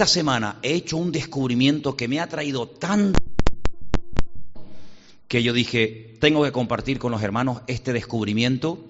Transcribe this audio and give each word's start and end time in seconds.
esta 0.00 0.14
semana 0.14 0.56
he 0.62 0.72
hecho 0.72 0.96
un 0.96 1.12
descubrimiento 1.12 1.94
que 1.94 2.08
me 2.08 2.20
ha 2.20 2.26
traído 2.26 2.66
tanto 2.66 3.20
que 5.28 5.42
yo 5.42 5.52
dije, 5.52 6.16
tengo 6.18 6.42
que 6.42 6.52
compartir 6.52 6.98
con 6.98 7.12
los 7.12 7.22
hermanos 7.22 7.60
este 7.66 7.92
descubrimiento 7.92 8.82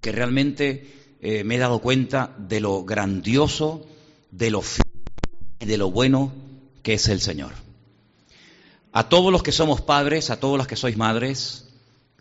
que 0.00 0.12
realmente 0.12 1.16
eh, 1.20 1.42
me 1.42 1.56
he 1.56 1.58
dado 1.58 1.80
cuenta 1.80 2.32
de 2.38 2.60
lo 2.60 2.84
grandioso, 2.84 3.88
de 4.30 4.52
lo 4.52 4.62
y 5.58 5.64
de 5.66 5.78
lo 5.78 5.90
bueno 5.90 6.32
que 6.84 6.94
es 6.94 7.08
el 7.08 7.20
Señor. 7.20 7.50
A 8.92 9.08
todos 9.08 9.32
los 9.32 9.42
que 9.42 9.50
somos 9.50 9.80
padres, 9.80 10.30
a 10.30 10.38
todos 10.38 10.56
los 10.56 10.68
que 10.68 10.76
sois 10.76 10.96
madres, 10.96 11.70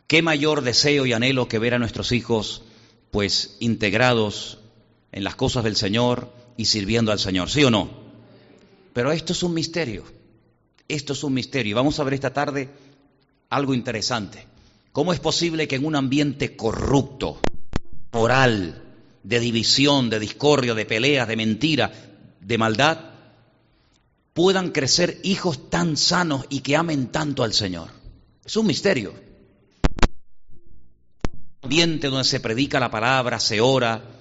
qué 0.08 0.24
mayor 0.24 0.64
deseo 0.64 1.06
y 1.06 1.14
anhelo 1.14 1.48
que 1.48 1.60
ver 1.60 1.76
a 1.76 1.80
nuestros 1.80 2.12
hijos 2.12 2.64
pues 3.12 3.56
integrados 3.60 4.58
en 5.12 5.24
las 5.24 5.36
cosas 5.36 5.64
del 5.64 5.76
Señor, 5.76 6.42
y 6.58 6.66
sirviendo 6.66 7.12
al 7.12 7.20
Señor, 7.20 7.50
¿sí 7.50 7.64
o 7.64 7.72
no? 7.72 7.90
Pero 8.94 9.12
esto 9.12 9.34
es 9.34 9.42
un 9.44 9.54
misterio, 9.54 10.04
esto 10.88 11.14
es 11.14 11.24
un 11.24 11.34
misterio. 11.34 11.76
Vamos 11.76 12.00
a 12.00 12.04
ver 12.04 12.14
esta 12.14 12.34
tarde 12.34 12.70
algo 13.50 13.74
interesante. 13.74 14.48
¿Cómo 14.92 15.14
es 15.14 15.20
posible 15.20 15.68
que 15.68 15.76
en 15.76 15.86
un 15.86 15.96
ambiente 15.96 16.56
corrupto, 16.56 17.40
moral, 18.12 18.84
de 19.24 19.40
división, 19.40 20.10
de 20.10 20.20
discordia, 20.20 20.76
de 20.76 20.86
peleas, 20.86 21.28
de 21.28 21.36
mentira, 21.36 21.92
de 22.40 22.58
maldad, 22.58 23.00
puedan 24.34 24.72
crecer 24.72 25.20
hijos 25.24 25.70
tan 25.70 25.98
sanos 25.98 26.46
y 26.50 26.60
que 26.60 26.76
amen 26.76 27.08
tanto 27.08 27.44
al 27.44 27.54
Señor? 27.54 27.90
Es 28.46 28.56
un 28.56 28.68
misterio. 28.68 29.14
Un 31.62 31.70
ambiente 31.70 32.08
donde 32.08 32.26
se 32.26 32.40
predica 32.40 32.80
la 32.80 32.92
palabra, 32.92 33.40
se 33.40 33.62
ora, 33.62 34.13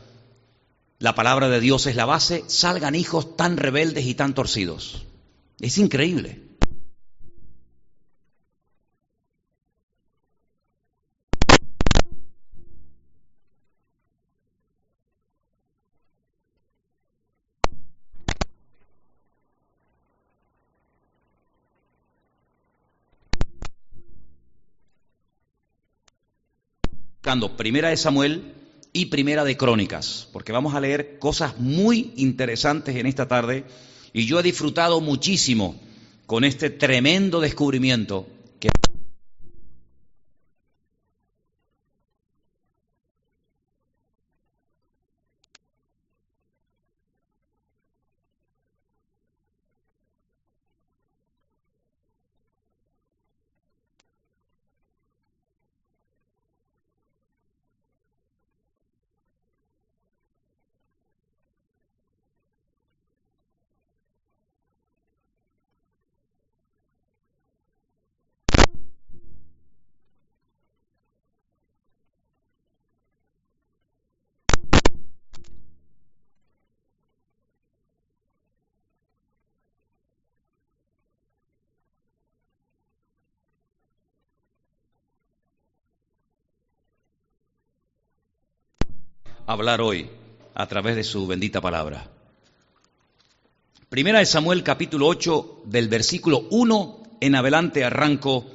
la 1.02 1.16
palabra 1.16 1.48
de 1.48 1.59
Dios 1.59 1.87
es 1.88 1.97
la 1.97 2.05
base, 2.05 2.45
salgan 2.47 2.95
hijos 2.95 3.37
tan 3.37 3.56
rebeldes 3.56 4.06
y 4.06 4.15
tan 4.15 4.34
torcidos. 4.34 5.02
Es 5.59 5.77
increíble. 5.78 6.41
Primera 27.56 27.89
de 27.89 27.97
Samuel 27.97 28.62
y 28.93 29.07
Primera 29.07 29.45
de 29.45 29.57
Crónicas, 29.57 30.29
porque 30.33 30.53
vamos 30.53 30.75
a 30.75 30.81
leer 30.81 31.19
cosas 31.19 31.59
muy 31.59 32.12
interesantes 32.17 32.97
en 32.97 33.07
esta 33.07 33.27
tarde 33.27 33.65
y 34.12 34.27
yo 34.27 34.39
he 34.39 34.43
disfrutado 34.43 35.01
muchísimo 35.01 35.81
con 36.27 36.45
este 36.45 36.71
tremendo 36.71 37.41
descubrimiento 37.41 38.27
que 38.61 38.69
hablar 89.53 89.81
hoy 89.81 90.09
a 90.55 90.67
través 90.67 90.97
de 90.97 91.05
su 91.05 91.27
bendita 91.27 91.61
palabra. 91.61 92.09
Primera 93.89 94.21
de 94.21 94.27
Samuel 94.27 94.63
capítulo 94.63 95.07
8 95.07 95.63
del 95.67 95.89
versículo 95.89 96.47
1 96.51 97.03
en 97.21 97.35
adelante 97.35 97.85
arranco 97.85 98.47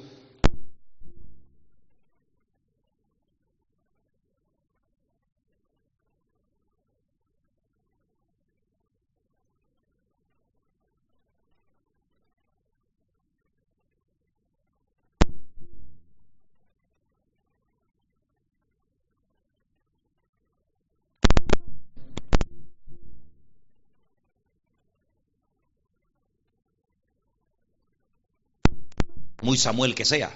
muy 29.41 29.57
Samuel 29.57 29.95
que 29.95 30.05
sea. 30.05 30.35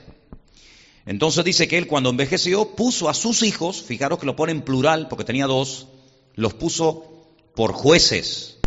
Entonces 1.06 1.44
dice 1.44 1.67
que 1.67 1.78
él 1.78 1.88
cuando 1.88 2.09
envejeció 2.09 2.75
puso 2.75 3.09
a 3.09 3.13
sus 3.13 3.44
hijos, 3.44 3.81
fijaros 3.81 4.19
que 4.19 4.25
lo 4.25 4.35
pone 4.35 4.51
en 4.51 4.62
plural 4.62 5.07
porque 5.07 5.23
tenía 5.23 5.47
dos, 5.47 5.88
los 6.35 6.53
puso 6.53 7.25
por 7.56 7.73
jueces 7.73 8.61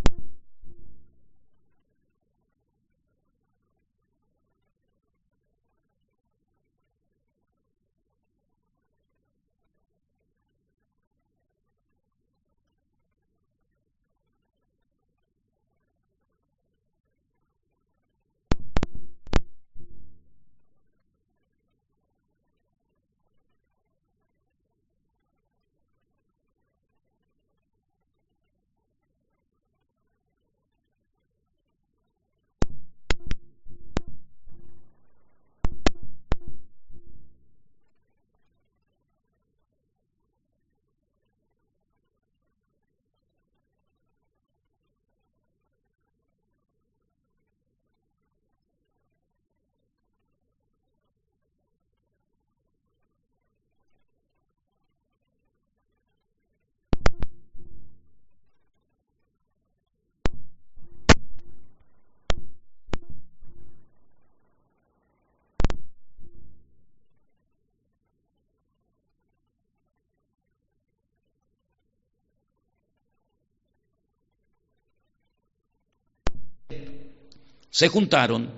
se 77.75 77.89
juntaron 77.89 78.53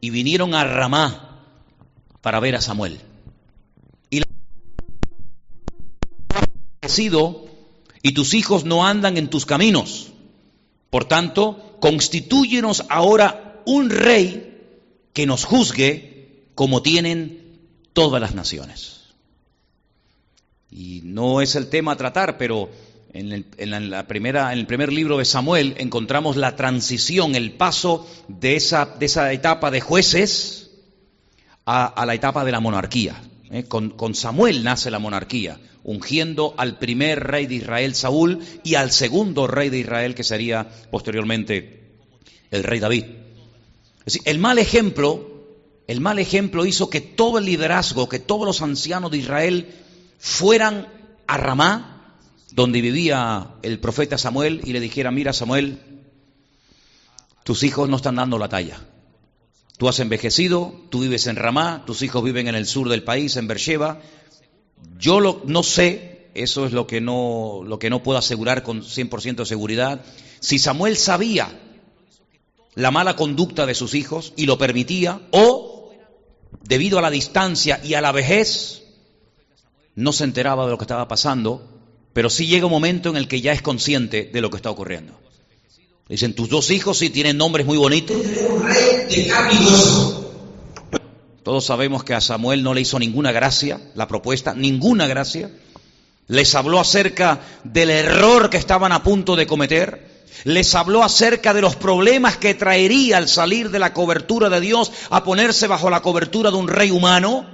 y 0.00 0.08
vinieron 0.08 0.54
a 0.54 0.64
Ramá 0.64 1.44
para 2.22 2.40
ver 2.40 2.56
a 2.56 2.62
Samuel. 2.62 2.98
Y 4.08 4.20
la 4.20 4.26
y 8.02 8.12
tus 8.12 8.32
hijos 8.32 8.64
no 8.64 8.86
andan 8.86 9.18
en 9.18 9.28
tus 9.28 9.44
caminos. 9.44 10.12
Por 10.88 11.04
tanto, 11.04 11.76
constitúyenos 11.80 12.84
ahora 12.88 13.60
un 13.66 13.90
rey 13.90 14.58
que 15.12 15.26
nos 15.26 15.44
juzgue 15.44 16.46
como 16.54 16.80
tienen 16.80 17.60
todas 17.92 18.22
las 18.22 18.34
naciones. 18.34 19.02
Y 20.70 21.02
no 21.04 21.42
es 21.42 21.56
el 21.56 21.68
tema 21.68 21.92
a 21.92 21.96
tratar, 21.96 22.38
pero 22.38 22.70
En 23.14 23.90
la, 23.90 24.06
primera, 24.06 24.52
en 24.52 24.58
el 24.58 24.66
primer 24.66 24.90
libro 24.90 25.18
de 25.18 25.26
Samuel 25.26 25.74
encontramos 25.76 26.36
la 26.36 26.56
transición, 26.56 27.34
el 27.34 27.52
paso 27.52 28.08
de 28.28 28.56
esa, 28.56 28.86
de 28.86 29.04
esa 29.04 29.32
etapa 29.32 29.70
de 29.70 29.82
jueces 29.82 30.70
a, 31.66 32.04
la 32.06 32.14
etapa 32.14 32.42
de 32.44 32.52
la 32.52 32.60
monarquía. 32.60 33.22
¿eh? 33.50 33.64
Con, 33.64 33.90
con 33.90 34.14
Samuel 34.14 34.64
nace 34.64 34.90
la 34.90 34.98
monarquía, 34.98 35.60
ungiendo 35.84 36.54
al 36.56 36.78
primer 36.78 37.22
rey 37.22 37.46
de 37.46 37.56
Israel, 37.56 37.94
Saúl, 37.94 38.40
y 38.64 38.76
al 38.76 38.90
segundo 38.90 39.46
rey 39.46 39.68
de 39.68 39.80
Israel, 39.80 40.14
que 40.14 40.24
sería 40.24 40.66
posteriormente 40.90 41.82
el 42.50 42.64
rey 42.64 42.80
David. 42.80 43.04
Es 44.06 44.14
decir, 44.14 44.22
el 44.24 44.38
mal 44.38 44.58
ejemplo, 44.58 45.44
el 45.86 46.00
mal 46.00 46.18
ejemplo 46.18 46.64
hizo 46.64 46.88
que 46.88 47.02
todo 47.02 47.38
el 47.38 47.44
liderazgo, 47.44 48.08
que 48.08 48.18
todos 48.20 48.46
los 48.46 48.62
ancianos 48.62 49.10
de 49.10 49.18
Israel 49.18 49.74
fueran 50.18 50.88
a 51.26 51.36
Ramá, 51.36 51.91
donde 52.54 52.82
vivía 52.82 53.54
el 53.62 53.78
profeta 53.78 54.18
Samuel, 54.18 54.60
y 54.64 54.72
le 54.72 54.80
dijera, 54.80 55.10
mira 55.10 55.32
Samuel, 55.32 55.78
tus 57.44 57.62
hijos 57.62 57.88
no 57.88 57.96
están 57.96 58.16
dando 58.16 58.38
la 58.38 58.48
talla. 58.48 58.80
Tú 59.78 59.88
has 59.88 59.98
envejecido, 60.00 60.74
tú 60.90 61.00
vives 61.00 61.26
en 61.26 61.36
Ramá, 61.36 61.84
tus 61.86 62.02
hijos 62.02 62.22
viven 62.22 62.48
en 62.48 62.54
el 62.54 62.66
sur 62.66 62.88
del 62.88 63.02
país, 63.02 63.36
en 63.36 63.48
Beersheba. 63.48 64.00
Yo 64.98 65.18
lo, 65.18 65.42
no 65.46 65.62
sé, 65.62 66.30
eso 66.34 66.66
es 66.66 66.72
lo 66.72 66.86
que 66.86 67.00
no, 67.00 67.62
lo 67.64 67.78
que 67.78 67.90
no 67.90 68.02
puedo 68.02 68.18
asegurar 68.18 68.62
con 68.62 68.82
100% 68.82 69.36
de 69.36 69.46
seguridad, 69.46 70.04
si 70.40 70.58
Samuel 70.58 70.96
sabía 70.96 71.58
la 72.74 72.90
mala 72.90 73.16
conducta 73.16 73.64
de 73.66 73.74
sus 73.74 73.94
hijos 73.94 74.34
y 74.36 74.46
lo 74.46 74.58
permitía, 74.58 75.20
o 75.30 75.92
debido 76.62 76.98
a 76.98 77.02
la 77.02 77.10
distancia 77.10 77.80
y 77.82 77.94
a 77.94 78.02
la 78.02 78.12
vejez, 78.12 78.82
no 79.94 80.12
se 80.12 80.24
enteraba 80.24 80.64
de 80.64 80.70
lo 80.70 80.78
que 80.78 80.84
estaba 80.84 81.08
pasando 81.08 81.71
pero 82.12 82.30
sí 82.30 82.46
llega 82.46 82.66
un 82.66 82.72
momento 82.72 83.10
en 83.10 83.16
el 83.16 83.28
que 83.28 83.40
ya 83.40 83.52
es 83.52 83.62
consciente 83.62 84.30
de 84.32 84.40
lo 84.40 84.50
que 84.50 84.56
está 84.56 84.70
ocurriendo. 84.70 85.18
Dicen, 86.08 86.34
tus 86.34 86.48
dos 86.48 86.70
hijos 86.70 86.98
sí 86.98 87.10
tienen 87.10 87.38
nombres 87.38 87.64
muy 87.64 87.78
bonitos. 87.78 88.16
Todos 91.42 91.64
sabemos 91.64 92.04
que 92.04 92.14
a 92.14 92.20
Samuel 92.20 92.62
no 92.62 92.74
le 92.74 92.82
hizo 92.82 92.98
ninguna 92.98 93.32
gracia 93.32 93.80
la 93.94 94.06
propuesta, 94.06 94.54
ninguna 94.54 95.06
gracia. 95.06 95.50
Les 96.28 96.54
habló 96.54 96.78
acerca 96.78 97.40
del 97.64 97.90
error 97.90 98.48
que 98.48 98.56
estaban 98.56 98.92
a 98.92 99.02
punto 99.02 99.34
de 99.34 99.46
cometer. 99.46 100.12
Les 100.44 100.74
habló 100.74 101.02
acerca 101.02 101.52
de 101.52 101.60
los 101.60 101.76
problemas 101.76 102.36
que 102.36 102.54
traería 102.54 103.16
al 103.16 103.28
salir 103.28 103.70
de 103.70 103.78
la 103.78 103.92
cobertura 103.92 104.48
de 104.48 104.60
Dios 104.60 104.92
a 105.10 105.24
ponerse 105.24 105.66
bajo 105.66 105.90
la 105.90 106.00
cobertura 106.00 106.50
de 106.50 106.56
un 106.56 106.68
rey 106.68 106.90
humano. 106.90 107.46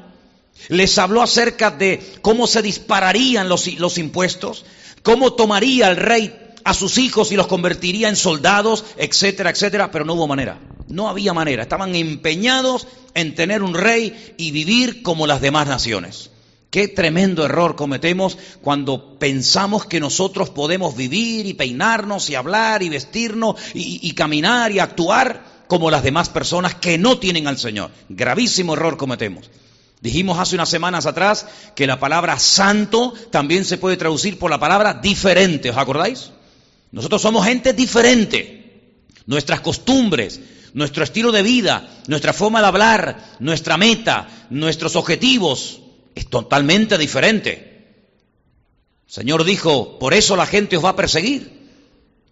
Les 0.69 0.99
habló 0.99 1.23
acerca 1.23 1.71
de 1.71 2.03
cómo 2.21 2.47
se 2.47 2.63
dispararían 2.63 3.49
los, 3.49 3.99
impuestos, 3.99 4.65
cómo 5.03 5.33
tomaría 5.33 5.89
el 5.89 5.97
rey 5.97 6.37
a 6.65 6.75
sus 6.75 6.99
hijos 6.99 7.33
y 7.33 7.37
los 7.37 7.47
convertiría 7.47 8.09
en 8.09 8.17
soldados, 8.17 8.85
etcétera, 8.97 9.51
etcétera, 9.51 9.91
pero 9.91 10.05
no 10.05 10.15
hubo 10.15 10.27
manera. 10.27 10.61
No 10.89 11.09
había 11.09 11.33
manera. 11.33 11.63
Estaban 11.63 11.95
empeñados 11.95 12.87
en 13.15 13.35
tener 13.35 13.63
un 13.63 13.75
rey 13.75 14.35
y 14.37 14.51
vivir 14.51 15.03
como 15.03 15.27
las 15.27 15.41
demás 15.41 15.69
naciones. 15.69 16.31
Qué 16.71 16.87
tremendo 16.87 17.47
error 17.47 17.77
cometemos 17.77 18.37
cuando 18.61 19.19
pensamos 19.19 19.87
que 19.87 20.01
nosotros 20.01 20.51
podemos 20.51 20.95
vivir 20.95 21.47
y 21.47 21.55
peinarnos 21.55 22.29
y 22.29 22.35
hablar 22.35 22.83
y 22.83 22.91
vestirnos 22.91 23.57
y, 23.73 24.13
caminar 24.13 24.71
y 24.71 24.79
actuar 24.79 25.65
como 25.67 25.91
las 25.91 26.03
demás 26.03 26.29
personas 26.29 26.75
que 26.75 26.99
no 26.99 27.19
tienen 27.19 27.47
al 27.47 27.57
Señor. 27.57 27.91
Gravísimo 28.11 28.75
error 28.75 28.99
cometemos. 28.99 29.51
Dijimos 30.01 30.39
hace 30.39 30.55
unas 30.55 30.69
semanas 30.69 31.07
atrás 31.07 31.47
que 31.75 31.87
la 31.87 31.99
palabra 31.99 32.39
santo 32.39 33.13
también 33.31 33.65
se 33.65 33.79
puede 33.79 33.97
traducir 33.97 34.39
por 34.39 34.51
la 34.51 34.61
palabra 34.61 34.95
diferente, 34.95 35.71
¿os 35.71 35.77
acordáis? 35.77 36.31
Nosotros 36.93 37.21
somos 37.21 37.45
gente 37.45 37.73
diferente. 37.73 38.95
Nuestras 39.27 39.61
costumbres, 39.61 40.41
nuestro 40.73 41.03
estilo 41.03 41.33
de 41.33 41.43
vida, 41.43 41.89
nuestra 42.07 42.33
forma 42.33 42.61
de 42.61 42.67
hablar, 42.69 43.37
nuestra 43.41 43.77
meta, 43.77 44.29
nuestros 44.51 44.95
objetivos, 44.97 45.81
es 46.15 46.29
totalmente 46.29 46.97
diferente. 46.97 47.69
El 49.07 49.13
Señor 49.13 49.45
dijo, 49.45 49.99
por 49.99 50.15
eso 50.15 50.37
la 50.37 50.47
gente 50.47 50.77
os 50.77 50.85
va 50.85 50.91
a 50.91 50.97
perseguir. 50.97 51.59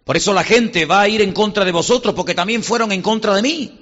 Por 0.04 0.16
eso 0.16 0.32
la 0.32 0.44
gente 0.44 0.86
va 0.86 1.00
a 1.00 1.08
ir 1.08 1.20
en 1.20 1.32
contra 1.32 1.64
de 1.64 1.72
vosotros, 1.72 2.14
porque 2.14 2.34
también 2.34 2.62
fueron 2.62 2.92
en 2.92 3.02
contra 3.02 3.34
de 3.34 3.42
mí. 3.42 3.80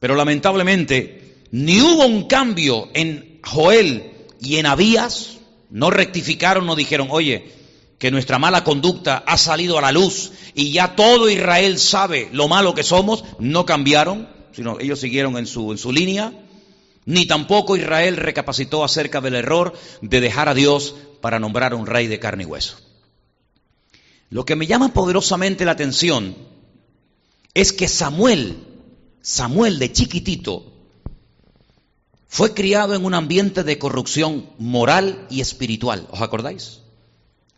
Pero 0.00 0.16
lamentablemente 0.16 1.23
ni 1.54 1.80
hubo 1.80 2.04
un 2.04 2.24
cambio 2.24 2.88
en 2.94 3.38
Joel 3.44 4.10
y 4.40 4.56
en 4.56 4.66
Abías, 4.66 5.38
no 5.70 5.88
rectificaron, 5.88 6.66
no 6.66 6.74
dijeron, 6.74 7.06
oye, 7.12 7.48
que 7.96 8.10
nuestra 8.10 8.40
mala 8.40 8.64
conducta 8.64 9.22
ha 9.24 9.38
salido 9.38 9.78
a 9.78 9.80
la 9.80 9.92
luz 9.92 10.32
y 10.56 10.72
ya 10.72 10.96
todo 10.96 11.30
Israel 11.30 11.78
sabe 11.78 12.28
lo 12.32 12.48
malo 12.48 12.74
que 12.74 12.82
somos, 12.82 13.22
no 13.38 13.66
cambiaron, 13.66 14.28
sino 14.50 14.80
ellos 14.80 14.98
siguieron 14.98 15.36
en 15.36 15.46
su, 15.46 15.70
en 15.70 15.78
su 15.78 15.92
línea, 15.92 16.32
ni 17.04 17.24
tampoco 17.24 17.76
Israel 17.76 18.16
recapacitó 18.16 18.82
acerca 18.82 19.20
del 19.20 19.36
error 19.36 19.74
de 20.00 20.20
dejar 20.20 20.48
a 20.48 20.54
Dios 20.54 20.96
para 21.20 21.38
nombrar 21.38 21.72
un 21.72 21.86
rey 21.86 22.08
de 22.08 22.18
carne 22.18 22.42
y 22.42 22.46
hueso. 22.46 22.78
Lo 24.28 24.44
que 24.44 24.56
me 24.56 24.66
llama 24.66 24.92
poderosamente 24.92 25.64
la 25.64 25.70
atención 25.70 26.34
es 27.54 27.72
que 27.72 27.86
Samuel, 27.86 28.56
Samuel 29.22 29.78
de 29.78 29.92
chiquitito, 29.92 30.73
fue 32.34 32.52
criado 32.52 32.96
en 32.96 33.04
un 33.04 33.14
ambiente 33.14 33.62
de 33.62 33.78
corrupción 33.78 34.50
moral 34.58 35.24
y 35.30 35.40
espiritual. 35.40 36.08
¿Os 36.10 36.20
acordáis? 36.20 36.80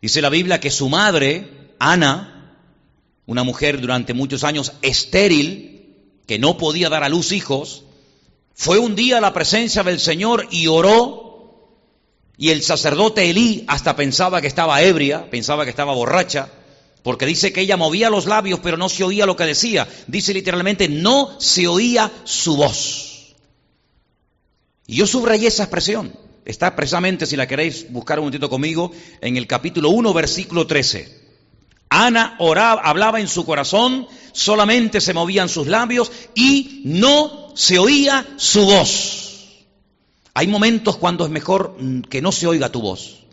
Dice 0.03 0.21
la 0.21 0.29
Biblia 0.29 0.61
que 0.61 0.71
su 0.71 0.91
madre, 0.91 1.73
Ana, 1.79 2.59
una 3.25 3.43
mujer 3.43 3.81
durante 3.81 4.13
muchos 4.13 4.45
años 4.45 4.75
estéril, 4.83 5.97
que 6.27 6.39
no 6.39 6.59
podía 6.59 6.91
dar 6.91 7.05
a 7.05 7.09
luz 7.09 7.33
hijos, 7.33 7.85
fue 8.53 8.79
un 8.79 8.95
día 8.95 9.17
a 9.17 9.23
la 9.23 9.33
presencia 9.33 9.83
del 9.83 9.99
Señor 9.99 10.47
y 10.51 10.67
oró, 10.67 11.71
y 12.37 12.51
el 12.51 12.63
sacerdote 12.63 13.31
Elí 13.31 13.65
hasta 13.69 13.97
pensaba 13.97 14.43
que 14.43 14.47
estaba 14.47 14.83
ebria, 14.83 15.31
pensaba 15.31 15.65
que 15.65 15.71
estaba 15.71 15.95
borracha, 15.95 16.51
porque 17.03 17.25
dice 17.25 17.51
que 17.51 17.63
ella 17.63 17.79
movía 17.79 18.11
los 18.11 18.27
labios 18.27 18.61
pero 18.63 18.77
no 18.77 18.91
se 18.91 19.05
oía 19.05 19.25
lo 19.25 19.37
que 19.37 19.45
decía. 19.45 19.89
Dice 20.07 20.35
literalmente, 20.35 20.87
no 20.87 21.41
se 21.41 21.67
oía 21.67 22.13
su 22.25 22.59
voz. 22.59 23.06
Y 24.87 24.97
yo 24.97 25.07
subrayé 25.07 25.49
esa 25.49 25.65
expresión. 25.65 26.13
Está 26.45 26.77
precisamente, 26.77 27.27
si 27.27 27.37
la 27.37 27.49
queréis 27.49 27.91
buscar 27.91 28.19
un 28.19 28.27
momentito 28.27 28.49
conmigo, 28.49 28.93
en 29.21 29.37
el 29.37 29.47
capítulo 29.47 29.91
1, 29.91 30.15
versículo 30.15 30.67
13. 30.67 31.27
Ana 31.89 32.37
oraba, 32.39 32.83
hablaba 32.83 33.21
en 33.21 33.29
su 33.29 33.45
corazón, 33.45 34.07
solamente 34.33 35.01
se 35.01 35.15
movían 35.15 35.49
sus 35.49 35.67
labios 35.67 36.13
y 36.35 36.83
no 36.85 37.53
se 37.57 37.79
oía 37.79 38.27
su 38.37 38.65
voz. 38.65 39.65
Hay 40.35 40.47
momentos 40.47 40.97
cuando 40.99 41.25
es 41.25 41.31
mejor 41.31 41.77
mm, 41.81 42.03
que 42.03 42.23
no 42.23 42.31
se 42.31 42.47
oiga 42.47 42.71
tu 42.71 42.81
voz. 42.81 43.25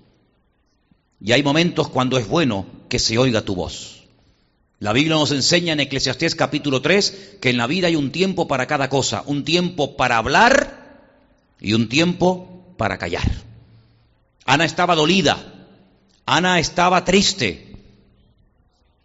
Y 1.21 1.33
hay 1.33 1.43
momentos 1.43 1.89
cuando 1.89 2.17
es 2.17 2.27
bueno 2.27 2.65
que 2.89 2.99
se 2.99 3.17
oiga 3.17 3.41
tu 3.41 3.55
voz. 3.55 4.03
La 4.79 4.91
Biblia 4.91 5.15
nos 5.15 5.31
enseña 5.31 5.73
en 5.73 5.79
Eclesiastés 5.79 6.35
capítulo 6.35 6.81
3 6.81 7.37
que 7.41 7.51
en 7.51 7.57
la 7.57 7.67
vida 7.67 7.87
hay 7.87 7.95
un 7.95 8.11
tiempo 8.11 8.47
para 8.47 8.65
cada 8.67 8.89
cosa, 8.89 9.23
un 9.25 9.43
tiempo 9.43 9.95
para 9.95 10.17
hablar 10.17 10.82
y 11.63 11.73
un 11.73 11.89
tiempo 11.89 12.75
para 12.77 12.99
callar. 12.99 13.31
Ana 14.45 14.65
estaba 14.65 14.93
dolida, 14.93 15.37
Ana 16.25 16.59
estaba 16.59 17.05
triste, 17.05 17.75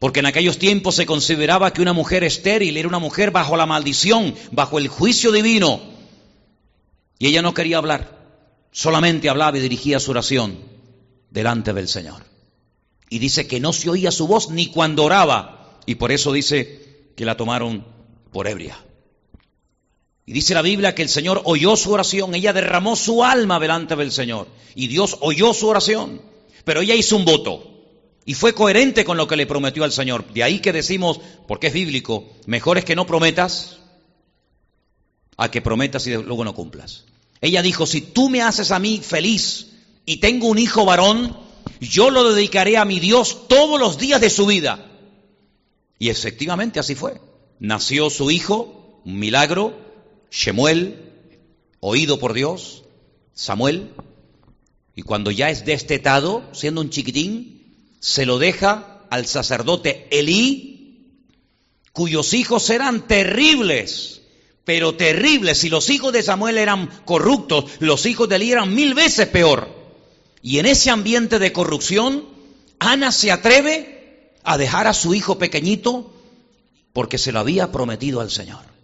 porque 0.01 0.21
en 0.21 0.27
aquellos 0.27 0.59
tiempos 0.59 0.97
se 0.97 1.07
consideraba 1.07 1.73
que 1.73 1.81
una 1.81 1.93
mujer 1.93 2.25
estéril 2.25 2.77
era 2.77 2.89
una 2.89 2.99
mujer 2.99 3.31
bajo 3.31 3.57
la 3.57 3.65
maldición, 3.65 4.35
bajo 4.51 4.79
el 4.79 4.89
juicio 4.89 5.31
divino, 5.33 5.81
y 7.19 7.29
ella 7.29 7.43
no 7.43 7.55
quería 7.55 7.79
hablar, 7.79 8.19
solamente 8.73 9.31
hablaba 9.31 9.57
y 9.57 9.61
dirigía 9.61 10.01
su 10.01 10.11
oración 10.11 10.59
delante 11.31 11.73
del 11.73 11.89
Señor. 11.89 12.25
Y 13.09 13.21
dice 13.21 13.47
que 13.47 13.61
no 13.61 13.73
se 13.73 13.89
oía 13.89 14.11
su 14.11 14.27
voz 14.27 14.51
ni 14.51 14.67
cuando 14.67 15.05
oraba, 15.05 15.79
y 15.87 15.95
por 15.95 16.11
eso 16.11 16.33
dice 16.33 17.13
que 17.17 17.25
la 17.25 17.37
tomaron 17.37 17.87
por 18.33 18.49
ebria. 18.49 18.79
Y 20.29 20.33
dice 20.35 20.53
la 20.53 20.61
Biblia 20.61 20.95
que 20.95 21.01
el 21.01 21.09
Señor 21.09 21.41
oyó 21.47 21.75
su 21.75 21.91
oración, 21.91 22.35
ella 22.35 22.53
derramó 22.53 22.97
su 22.97 23.25
alma 23.25 23.59
delante 23.59 23.97
del 23.97 24.13
Señor. 24.13 24.47
Y 24.75 24.87
Dios 24.87 25.17
oyó 25.21 25.55
su 25.55 25.69
oración. 25.69 26.21
Pero 26.65 26.83
ella 26.83 26.95
hizo 26.95 27.17
un 27.17 27.25
voto. 27.25 27.67
Y 28.27 28.35
fue 28.35 28.53
coherente 28.53 29.07
con 29.07 29.17
lo 29.17 29.27
que 29.27 29.37
le 29.37 29.47
prometió 29.47 29.85
al 29.85 29.93
Señor. 29.93 30.31
De 30.35 30.43
ahí 30.43 30.59
que 30.59 30.75
decimos, 30.75 31.19
porque 31.47 31.69
es 31.69 31.73
bíblico, 31.73 32.29
mejor 32.45 32.77
es 32.77 32.85
que 32.85 32.95
no 32.95 33.07
prometas 33.07 33.79
a 35.39 35.51
que 35.51 35.63
prometas 35.63 36.07
y 36.07 36.11
luego 36.11 36.45
no 36.45 36.55
cumplas. 36.55 37.07
Ella 37.41 37.63
dijo, 37.63 37.87
si 37.87 38.03
tú 38.03 38.29
me 38.29 38.43
haces 38.43 38.71
a 38.71 38.79
mí 38.79 39.01
feliz 39.03 39.69
y 40.05 40.19
tengo 40.19 40.49
un 40.49 40.59
hijo 40.59 40.85
varón, 40.85 41.39
yo 41.81 42.11
lo 42.11 42.35
dedicaré 42.35 42.77
a 42.77 42.85
mi 42.85 43.01
Dios 43.01 43.49
todos 43.49 43.81
los 43.81 43.97
días 43.97 44.21
de 44.21 44.29
su 44.29 44.45
vida. 44.45 44.91
Y 45.99 46.11
efectivamente 46.11 46.81
así 46.81 46.95
fue. 46.95 47.19
Nació 47.61 48.11
su 48.11 48.31
hijo, 48.31 49.01
un 49.07 49.19
milagro, 49.19 49.88
Shemuel, 50.31 51.13
oído 51.81 52.19
por 52.19 52.33
Dios, 52.35 52.85
Samuel, 53.35 53.91
y 54.95 55.03
cuando 55.03 55.31
ya 55.31 55.51
es 55.51 55.65
destetado, 55.65 56.43
siendo 56.53 56.81
un 56.81 56.91
chiquitín, 56.91 57.95
se 58.01 58.27
lo 58.27 58.39
deja 58.39 59.05
al 59.11 59.27
sacerdote 59.27 60.09
Elí, 60.11 61.15
cuyos 61.93 62.35
hijos 62.35 62.69
eran 62.71 63.07
terribles, 63.07 64.23
pero 64.65 64.97
terribles. 64.97 65.59
Si 65.59 65.69
los 65.69 65.89
hijos 65.91 66.13
de 66.13 66.23
Samuel 66.23 66.59
eran 66.59 66.89
corruptos, 67.05 67.65
los 67.79 68.07
hijos 68.07 68.29
de 68.29 68.37
Elí 68.37 68.53
eran 68.53 68.75
mil 68.75 68.95
veces 68.95 69.29
peor. 69.29 69.69
Y 70.43 70.59
en 70.59 70.67
ese 70.67 70.91
ambiente 70.91 71.39
de 71.39 71.53
corrupción, 71.53 72.25
Ana 72.79 73.13
se 73.13 73.33
atreve 73.33 74.33
a 74.45 74.59
dejar 74.59 74.87
a 74.87 74.95
su 74.95 75.15
hijo 75.15 75.39
pequeñito 75.39 76.13
porque 76.93 77.19
se 77.19 77.33
lo 77.33 77.41
había 77.41 77.71
prometido 77.71 78.21
al 78.21 78.31
Señor. 78.31 78.78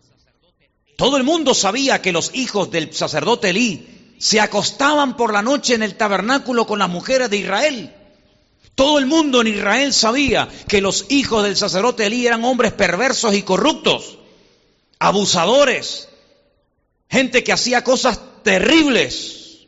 Todo 0.96 1.16
el 1.16 1.24
mundo 1.24 1.54
sabía 1.54 2.00
que 2.00 2.12
los 2.12 2.30
hijos 2.34 2.70
del 2.70 2.92
sacerdote 2.94 3.50
Elí 3.50 4.14
se 4.18 4.40
acostaban 4.40 5.16
por 5.16 5.32
la 5.32 5.42
noche 5.42 5.74
en 5.74 5.82
el 5.82 5.96
tabernáculo 5.96 6.66
con 6.66 6.78
las 6.78 6.88
mujeres 6.88 7.30
de 7.30 7.38
Israel. 7.38 7.94
Todo 8.74 8.98
el 8.98 9.06
mundo 9.06 9.40
en 9.40 9.48
Israel 9.48 9.92
sabía 9.92 10.48
que 10.68 10.80
los 10.80 11.06
hijos 11.08 11.44
del 11.44 11.56
sacerdote 11.56 12.06
Elí 12.06 12.26
eran 12.26 12.44
hombres 12.44 12.72
perversos 12.72 13.34
y 13.34 13.42
corruptos, 13.42 14.18
abusadores, 14.98 16.08
gente 17.08 17.44
que 17.44 17.52
hacía 17.52 17.84
cosas 17.84 18.20
terribles. 18.42 19.66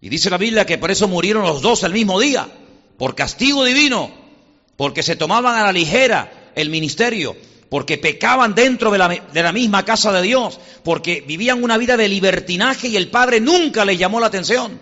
Y 0.00 0.08
dice 0.08 0.30
la 0.30 0.38
Biblia 0.38 0.66
que 0.66 0.78
por 0.78 0.90
eso 0.90 1.08
murieron 1.08 1.44
los 1.44 1.62
dos 1.62 1.82
el 1.82 1.92
mismo 1.92 2.20
día, 2.20 2.48
por 2.98 3.14
castigo 3.14 3.64
divino, 3.64 4.10
porque 4.76 5.02
se 5.02 5.16
tomaban 5.16 5.58
a 5.58 5.64
la 5.64 5.72
ligera 5.72 6.52
el 6.54 6.70
ministerio, 6.70 7.36
porque 7.68 7.98
pecaban 7.98 8.54
dentro 8.54 8.90
de 8.90 8.98
la, 8.98 9.08
de 9.08 9.42
la, 9.42 9.52
misma 9.52 9.84
casa 9.84 10.12
de 10.12 10.22
Dios, 10.22 10.58
porque 10.84 11.24
vivían 11.26 11.62
una 11.62 11.78
vida 11.78 11.96
de 11.96 12.08
libertinaje 12.08 12.88
y 12.88 12.96
el 12.96 13.08
Padre 13.08 13.40
nunca 13.40 13.84
les 13.84 13.98
llamó 13.98 14.20
la 14.20 14.26
atención. 14.26 14.80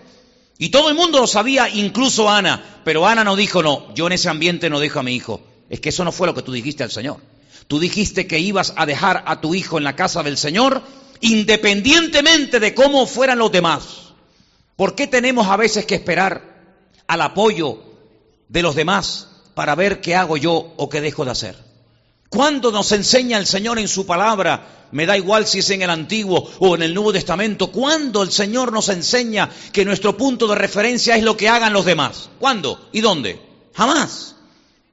Y 0.57 0.69
todo 0.69 0.89
el 0.89 0.95
mundo 0.95 1.19
lo 1.19 1.27
sabía, 1.27 1.67
incluso 1.67 2.29
Ana, 2.29 2.81
pero 2.83 3.05
Ana 3.07 3.23
no 3.23 3.35
dijo, 3.35 3.61
no, 3.61 3.93
yo 3.93 4.07
en 4.07 4.13
ese 4.13 4.29
ambiente 4.29 4.69
no 4.69 4.79
dejo 4.79 4.99
a 4.99 5.03
mi 5.03 5.15
hijo. 5.15 5.41
Es 5.69 5.79
que 5.79 5.89
eso 5.89 6.03
no 6.03 6.11
fue 6.11 6.27
lo 6.27 6.33
que 6.33 6.43
tú 6.43 6.51
dijiste 6.51 6.83
al 6.83 6.91
Señor. 6.91 7.17
Tú 7.67 7.79
dijiste 7.79 8.27
que 8.27 8.39
ibas 8.39 8.73
a 8.75 8.85
dejar 8.85 9.23
a 9.25 9.41
tu 9.41 9.55
hijo 9.55 9.77
en 9.77 9.83
la 9.83 9.95
casa 9.95 10.23
del 10.23 10.37
Señor 10.37 10.83
independientemente 11.21 12.59
de 12.59 12.73
cómo 12.73 13.07
fueran 13.07 13.39
los 13.39 13.51
demás. 13.51 14.13
¿Por 14.75 14.95
qué 14.95 15.07
tenemos 15.07 15.47
a 15.47 15.57
veces 15.57 15.85
que 15.85 15.95
esperar 15.95 16.41
al 17.07 17.21
apoyo 17.21 17.81
de 18.49 18.61
los 18.61 18.75
demás 18.75 19.29
para 19.53 19.75
ver 19.75 20.01
qué 20.01 20.15
hago 20.15 20.37
yo 20.37 20.73
o 20.77 20.89
qué 20.89 21.01
dejo 21.01 21.25
de 21.25 21.31
hacer? 21.31 21.55
¿Cuándo 22.29 22.71
nos 22.71 22.91
enseña 22.91 23.37
el 23.37 23.45
Señor 23.45 23.79
en 23.79 23.87
su 23.87 24.05
palabra? 24.05 24.87
Me 24.91 25.05
da 25.05 25.17
igual 25.17 25.47
si 25.47 25.59
es 25.59 25.69
en 25.69 25.81
el 25.81 25.89
Antiguo 25.89 26.49
o 26.59 26.75
en 26.75 26.83
el 26.83 26.93
Nuevo 26.93 27.13
Testamento. 27.13 27.71
¿Cuándo 27.71 28.23
el 28.23 28.31
Señor 28.31 28.71
nos 28.71 28.89
enseña 28.89 29.49
que 29.71 29.85
nuestro 29.85 30.17
punto 30.17 30.47
de 30.47 30.55
referencia 30.55 31.15
es 31.15 31.23
lo 31.23 31.35
que 31.37 31.49
hagan 31.49 31.73
los 31.73 31.85
demás? 31.85 32.29
¿Cuándo? 32.39 32.89
¿Y 32.91 33.01
dónde? 33.01 33.39
Jamás. 33.73 34.35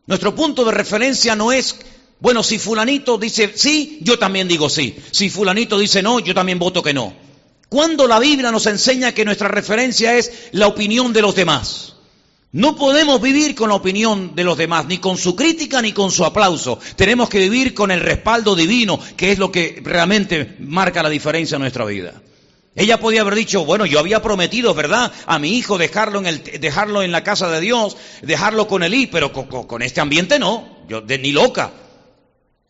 Nuestro 0.07 0.35
punto 0.35 0.65
de 0.65 0.73
referencia 0.73 1.37
no 1.37 1.53
es, 1.53 1.77
bueno, 2.21 2.43
si 2.43 2.59
fulanito 2.59 3.19
dice 3.19 3.53
sí, 3.55 3.99
yo 4.03 4.19
también 4.19 4.49
digo 4.49 4.69
sí. 4.69 4.97
Si 5.11 5.31
fulanito 5.31 5.79
dice 5.79 6.03
no, 6.03 6.19
yo 6.19 6.35
también 6.35 6.59
voto 6.59 6.83
que 6.83 6.95
no. 6.95 7.15
¿Cuándo 7.69 8.07
la 8.07 8.19
Biblia 8.19 8.51
nos 8.51 8.67
enseña 8.67 9.13
que 9.13 9.25
nuestra 9.25 9.49
referencia 9.49 10.19
es 10.19 10.49
la 10.53 10.67
opinión 10.67 11.13
de 11.13 11.23
los 11.23 11.35
demás? 11.35 11.92
No 12.53 12.77
podemos 12.77 13.19
vivir 13.23 13.55
con 13.55 13.71
la 13.71 13.77
opinión 13.77 14.35
de 14.35 14.45
los 14.45 14.59
demás, 14.59 14.85
ni 14.85 14.99
con 14.99 15.17
su 15.17 15.35
crítica 15.35 15.81
ni 15.81 15.93
con 15.93 16.11
su 16.11 16.23
aplauso. 16.23 16.79
Tenemos 16.97 17.31
que 17.31 17.39
vivir 17.39 17.73
con 17.73 17.91
el 17.91 18.01
respaldo 18.01 18.55
divino, 18.55 19.01
que 19.17 19.33
es 19.33 19.39
lo 19.39 19.51
que 19.51 19.81
realmente 19.83 20.57
marca 20.59 21.03
la 21.03 21.09
diferencia 21.09 21.57
en 21.57 21.63
nuestra 21.63 21.87
vida. 21.87 22.21
Ella 22.75 23.01
podía 23.01 23.23
haber 23.23 23.37
dicho, 23.37 23.65
bueno, 23.65 23.87
yo 23.87 23.99
había 23.99 24.21
prometido, 24.21 24.75
¿verdad?, 24.75 25.13
a 25.27 25.39
mi 25.39 25.57
hijo 25.57 25.79
dejarlo 25.79 26.19
en, 26.19 26.27
el, 26.27 26.43
dejarlo 26.61 27.03
en 27.03 27.11
la 27.11 27.25
casa 27.25 27.49
de 27.49 27.61
Dios, 27.61 27.97
dejarlo 28.21 28.69
con 28.69 28.83
Elí, 28.83 29.07
pero 29.07 29.33
con, 29.33 29.47
con, 29.47 29.81
este 29.83 30.03
ambiente 30.03 30.39
no, 30.39 30.79
yo, 30.89 31.01
de, 31.01 31.19
ni 31.19 31.33
loca. 31.33 31.73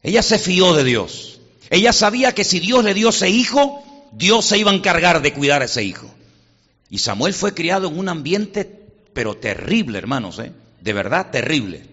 Ella 0.00 0.22
se 0.22 0.38
fió 0.38 0.74
de 0.74 0.84
Dios. 0.84 1.40
Ella 1.70 1.92
sabía 1.92 2.32
que 2.32 2.44
si 2.44 2.60
Dios 2.60 2.84
le 2.84 2.94
dio 2.94 3.08
ese 3.08 3.30
hijo, 3.30 3.82
Dios 4.12 4.44
se 4.44 4.58
iba 4.58 4.70
a 4.70 4.74
encargar 4.74 5.22
de 5.22 5.32
cuidar 5.32 5.62
a 5.62 5.64
ese 5.64 5.82
hijo. 5.82 6.08
Y 6.88 6.98
Samuel 6.98 7.34
fue 7.34 7.54
criado 7.54 7.88
en 7.88 7.98
un 7.98 8.08
ambiente 8.08 8.81
pero 9.12 9.36
terrible, 9.36 9.98
hermanos, 9.98 10.38
¿eh? 10.38 10.52
de 10.80 10.92
verdad 10.92 11.30
terrible. 11.30 11.86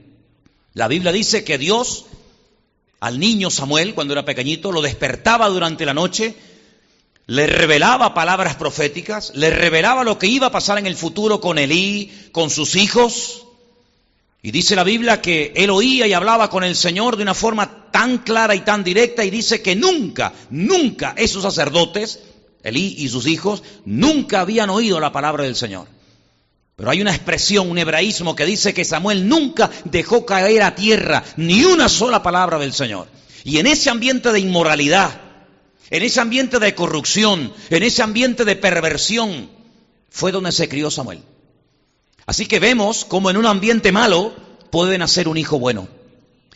La 0.73 0.87
Biblia 0.87 1.11
dice 1.11 1.43
que 1.43 1.57
Dios 1.57 2.05
al 2.99 3.19
niño 3.19 3.49
Samuel, 3.49 3.95
cuando 3.95 4.13
era 4.13 4.25
pequeñito, 4.25 4.71
lo 4.71 4.81
despertaba 4.81 5.47
durante 5.47 5.85
la 5.85 5.93
noche, 5.93 6.35
le 7.27 7.47
revelaba 7.47 8.13
palabras 8.13 8.55
proféticas, 8.55 9.31
le 9.35 9.49
revelaba 9.51 10.03
lo 10.03 10.17
que 10.17 10.27
iba 10.27 10.47
a 10.47 10.51
pasar 10.51 10.77
en 10.79 10.87
el 10.87 10.95
futuro 10.95 11.39
con 11.39 11.57
Elí, 11.57 12.11
con 12.31 12.49
sus 12.49 12.75
hijos. 12.75 13.45
Y 14.41 14.51
dice 14.51 14.75
la 14.75 14.83
Biblia 14.83 15.21
que 15.21 15.53
él 15.55 15.69
oía 15.69 16.07
y 16.07 16.13
hablaba 16.13 16.49
con 16.49 16.63
el 16.63 16.75
Señor 16.75 17.17
de 17.17 17.23
una 17.23 17.33
forma 17.33 17.91
tan 17.91 18.19
clara 18.19 18.55
y 18.55 18.61
tan 18.61 18.83
directa 18.83 19.23
y 19.23 19.29
dice 19.29 19.61
que 19.61 19.75
nunca, 19.75 20.33
nunca 20.49 21.13
esos 21.17 21.43
sacerdotes, 21.43 22.19
Elí 22.63 22.95
y 22.97 23.07
sus 23.07 23.27
hijos, 23.27 23.63
nunca 23.85 24.41
habían 24.41 24.69
oído 24.69 24.99
la 24.99 25.13
palabra 25.13 25.43
del 25.43 25.55
Señor. 25.55 25.87
Pero 26.79 26.91
hay 26.91 27.01
una 27.01 27.13
expresión, 27.13 27.69
un 27.69 27.77
hebraísmo 27.77 28.37
que 28.37 28.45
dice 28.45 28.73
que 28.73 28.85
Samuel 28.85 29.27
nunca 29.27 29.69
dejó 29.83 30.25
caer 30.25 30.63
a 30.63 30.75
tierra 30.75 31.25
ni 31.35 31.65
una 31.65 31.89
sola 31.89 32.23
palabra 32.23 32.57
del 32.57 32.71
Señor. 32.71 33.09
Y 33.43 33.57
en 33.57 33.67
ese 33.67 33.89
ambiente 33.89 34.31
de 34.31 34.39
inmoralidad, 34.39 35.19
en 35.89 36.03
ese 36.03 36.21
ambiente 36.21 36.57
de 36.57 36.75
corrupción, 36.75 37.51
en 37.69 37.83
ese 37.83 38.01
ambiente 38.01 38.45
de 38.45 38.55
perversión, 38.55 39.49
fue 40.09 40.31
donde 40.31 40.53
se 40.53 40.69
crió 40.69 40.89
Samuel. 40.89 41.21
Así 42.25 42.45
que 42.45 42.59
vemos 42.59 43.03
cómo 43.03 43.29
en 43.29 43.35
un 43.35 43.45
ambiente 43.45 43.91
malo 43.91 44.33
puede 44.71 44.97
nacer 44.97 45.27
un 45.27 45.35
hijo 45.35 45.59
bueno. 45.59 45.89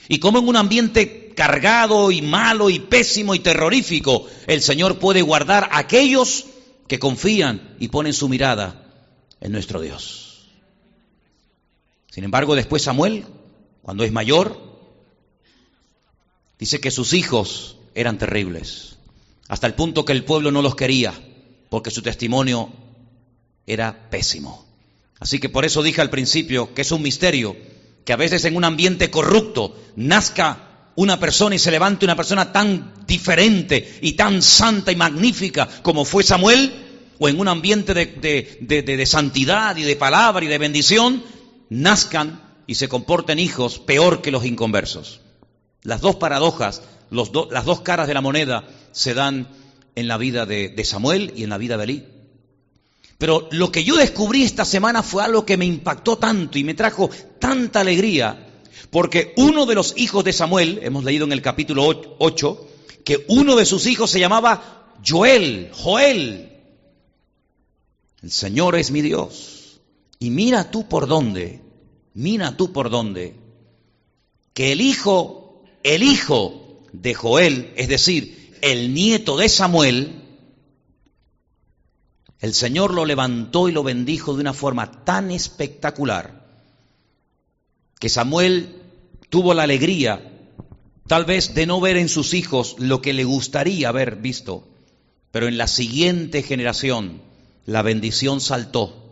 Y 0.07 0.19
cómo 0.19 0.39
en 0.39 0.47
un 0.47 0.55
ambiente 0.55 1.33
cargado 1.35 2.11
y 2.11 2.21
malo 2.21 2.69
y 2.69 2.79
pésimo 2.79 3.35
y 3.35 3.39
terrorífico, 3.39 4.25
el 4.47 4.61
Señor 4.61 4.99
puede 4.99 5.21
guardar 5.21 5.67
a 5.69 5.79
aquellos 5.79 6.45
que 6.87 6.97
confían 6.97 7.75
y 7.77 7.89
ponen 7.89 8.13
su 8.13 8.29
mirada 8.29 8.82
en 9.43 9.51
nuestro 9.51 9.81
Dios. 9.81 10.47
Sin 12.09 12.23
embargo, 12.23 12.55
después 12.55 12.81
Samuel, 12.81 13.25
cuando 13.81 14.05
es 14.05 14.11
mayor, 14.11 14.57
dice 16.57 16.79
que 16.79 16.91
sus 16.91 17.13
hijos 17.13 17.77
eran 17.93 18.17
terribles, 18.17 18.95
hasta 19.49 19.67
el 19.67 19.73
punto 19.75 20.05
que 20.05 20.13
el 20.13 20.23
pueblo 20.23 20.49
no 20.49 20.61
los 20.61 20.75
quería, 20.75 21.13
porque 21.69 21.91
su 21.91 22.01
testimonio 22.01 22.71
era 23.67 24.09
pésimo. 24.09 24.65
Así 25.19 25.39
que 25.39 25.49
por 25.49 25.65
eso 25.65 25.83
dije 25.83 26.01
al 26.01 26.09
principio 26.09 26.73
que 26.73 26.81
es 26.81 26.91
un 26.91 27.01
misterio 27.01 27.55
que 28.05 28.13
a 28.13 28.17
veces 28.17 28.45
en 28.45 28.55
un 28.55 28.63
ambiente 28.63 29.11
corrupto 29.11 29.77
nazca 29.97 30.91
una 30.95 31.19
persona 31.19 31.55
y 31.55 31.59
se 31.59 31.71
levante 31.71 32.05
una 32.05 32.15
persona 32.15 32.53
tan 32.53 32.93
diferente 33.05 33.99
y 34.01 34.13
tan 34.13 34.41
santa 34.41 34.91
y 34.91 34.95
magnífica 34.95 35.67
como 35.81 36.05
fue 36.05 36.23
Samuel, 36.23 36.82
o 37.23 37.29
en 37.29 37.39
un 37.39 37.47
ambiente 37.47 37.93
de, 37.93 39.05
santidad 39.05 39.77
y 39.77 39.83
de 39.83 39.95
palabra 39.95 40.43
y 40.43 40.49
de 40.49 40.57
bendición, 40.57 41.23
nazcan 41.69 42.41
y 42.67 42.75
se 42.75 42.89
comporten 42.89 43.39
hijos 43.39 43.79
peor 43.79 44.21
que 44.21 44.29
los 44.29 44.43
inconversos. 44.43 45.21
Las 45.83 46.01
dos 46.01 46.17
paradojas, 46.17 46.81
las 47.11 47.63
dos 47.65 47.79
caras 47.79 48.09
de 48.09 48.13
la 48.13 48.19
moneda 48.19 48.67
se 48.91 49.13
dan 49.13 49.47
en 49.95 50.09
la 50.09 50.17
vida 50.17 50.45
de, 50.45 50.83
Samuel 50.83 51.31
y 51.37 51.45
en 51.45 51.51
la 51.51 51.57
vida 51.57 51.77
de 51.77 51.83
Elí. 51.85 52.03
Pero 53.19 53.47
lo 53.51 53.71
que 53.71 53.85
yo 53.85 53.95
descubrí 53.95 54.43
esta 54.43 54.65
semana 54.65 55.01
fue 55.01 55.23
algo 55.23 55.45
que 55.45 55.55
me 55.55 55.63
impactó 55.65 56.17
tanto 56.17 56.59
y 56.59 56.65
me 56.65 56.73
trajo 56.73 57.09
tanta 57.39 57.79
alegría, 57.79 58.49
porque 58.89 59.31
uno 59.37 59.65
de 59.65 59.75
los 59.75 59.93
hijos 59.95 60.25
de 60.25 60.33
Samuel, 60.33 60.81
hemos 60.83 61.05
leído 61.05 61.23
en 61.23 61.31
el 61.31 61.41
capítulo 61.41 61.87
8, 62.19 62.67
que 63.05 63.23
uno 63.29 63.55
de 63.55 63.65
sus 63.65 63.85
hijos 63.85 64.11
se 64.11 64.19
llamaba 64.19 64.91
Joel, 65.07 65.69
Joel, 65.71 66.49
el 68.23 68.31
Señor 68.31 68.75
es 68.77 68.89
mi 68.89 69.01
Dios. 69.01 69.81
Y 70.17 70.29
mira 70.29 70.71
tú 70.71 70.87
por 70.87 71.07
dónde, 71.07 71.61
mira 72.13 72.55
tú 72.55 72.71
por 72.71 72.89
dónde, 72.89 73.35
que 74.53 74.71
el 74.71 74.79
hijo, 74.79 75.63
el 75.83 76.03
hijo 76.03 76.81
de 76.93 77.13
Joel, 77.13 77.73
es 77.75 77.89
decir, 77.89 78.57
el 78.61 78.93
nieto 78.93 79.35
de 79.35 79.49
Samuel, 79.49 80.21
el 82.39 82.53
Señor 82.53 82.93
lo 82.93 83.05
levantó 83.05 83.67
y 83.67 83.73
lo 83.73 83.83
bendijo 83.83 84.33
de 84.33 84.41
una 84.41 84.53
forma 84.53 85.03
tan 85.03 85.29
espectacular 85.31 86.43
que 87.99 88.09
Samuel 88.09 88.81
tuvo 89.29 89.53
la 89.53 89.63
alegría 89.63 90.49
tal 91.07 91.25
vez 91.25 91.53
de 91.53 91.65
no 91.65 91.81
ver 91.81 91.97
en 91.97 92.09
sus 92.09 92.33
hijos 92.33 92.75
lo 92.79 93.01
que 93.01 93.13
le 93.13 93.23
gustaría 93.23 93.89
haber 93.89 94.17
visto, 94.17 94.67
pero 95.31 95.47
en 95.47 95.57
la 95.57 95.67
siguiente 95.67 96.43
generación 96.43 97.32
la 97.65 97.81
bendición 97.81 98.41
saltó 98.41 99.03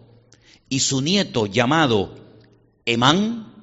y 0.69 0.79
su 0.79 1.01
nieto 1.01 1.45
llamado 1.45 2.15
Emán, 2.85 3.53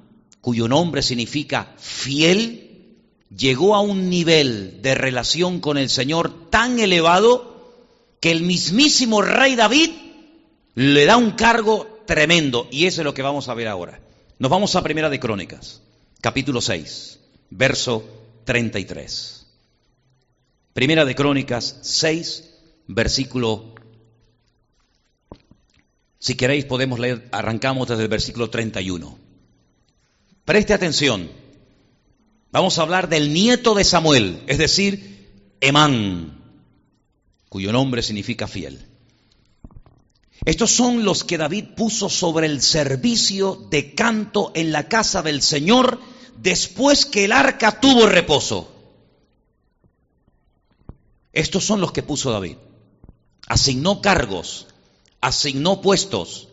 cuyo 0.41 0.69
nombre 0.69 1.03
significa 1.03 1.75
fiel, 1.79 2.97
llegó 3.35 3.75
a 3.75 3.81
un 3.81 4.09
nivel 4.09 4.81
de 4.83 4.95
relación 4.95 5.61
con 5.61 5.79
el 5.79 5.89
Señor 5.89 6.51
tan 6.51 6.79
elevado 6.79 7.77
que 8.21 8.31
el 8.31 8.43
mismísimo 8.43 9.23
rey 9.23 9.57
David 9.57 9.91
le 10.75 11.05
da 11.05 11.17
un 11.17 11.33
cargo 11.33 12.03
tremendo 12.07 12.69
y 12.71 12.87
eso 12.87 13.01
es 13.01 13.05
lo 13.05 13.15
que 13.15 13.23
vamos 13.23 13.49
a 13.49 13.55
ver 13.55 13.69
ahora. 13.69 14.01
Nos 14.39 14.51
vamos 14.51 14.77
a 14.77 14.83
Primera 14.83 15.11
de 15.11 15.19
Crónicas, 15.19 15.83
capítulo 16.21 16.61
6, 16.61 17.19
verso 17.51 18.05
33. 18.45 19.47
Primera 20.73 21.05
de 21.05 21.15
Crónicas 21.15 21.79
6, 21.83 22.45
versículo 22.87 23.75
si 26.19 26.35
queréis 26.35 26.65
podemos 26.65 26.99
leer, 26.99 27.29
arrancamos 27.33 27.89
desde 27.89 28.03
el 28.03 28.09
versículo 28.09 28.51
31. 28.51 29.19
Preste 30.45 30.75
atención. 30.75 31.31
Vamos 32.51 32.79
a 32.79 32.83
hablar 32.83 33.09
del 33.09 33.33
nieto 33.33 33.75
de 33.75 33.85
Samuel, 33.85 34.43
es 34.47 34.59
decir, 34.59 35.55
Emán, 35.61 36.41
cuyo 37.49 37.73
nombre 37.73 38.03
significa 38.03 38.49
fiel. 38.49 38.87
Estos 40.45 40.71
son 40.71 41.05
los 41.05 41.25
que 41.25 41.37
David 41.37 41.67
puso 41.77 42.09
sobre 42.09 42.47
el 42.47 42.63
servicio 42.63 43.67
de 43.71 43.95
canto 43.95 44.53
en 44.55 44.73
la 44.73 44.89
casa 44.89 45.23
del 45.23 45.43
Señor 45.43 46.01
después 46.37 47.07
que 47.07 47.25
el 47.25 47.33
arca 47.33 47.81
tuvo 47.81 48.07
reposo. 48.07 48.73
Estos 51.33 51.65
son 51.65 51.81
los 51.81 51.93
que 51.93 52.03
puso 52.03 52.31
David. 52.31 52.57
Asignó 53.47 54.01
cargos, 54.01 54.68
asignó 55.21 55.81
puestos 55.81 56.49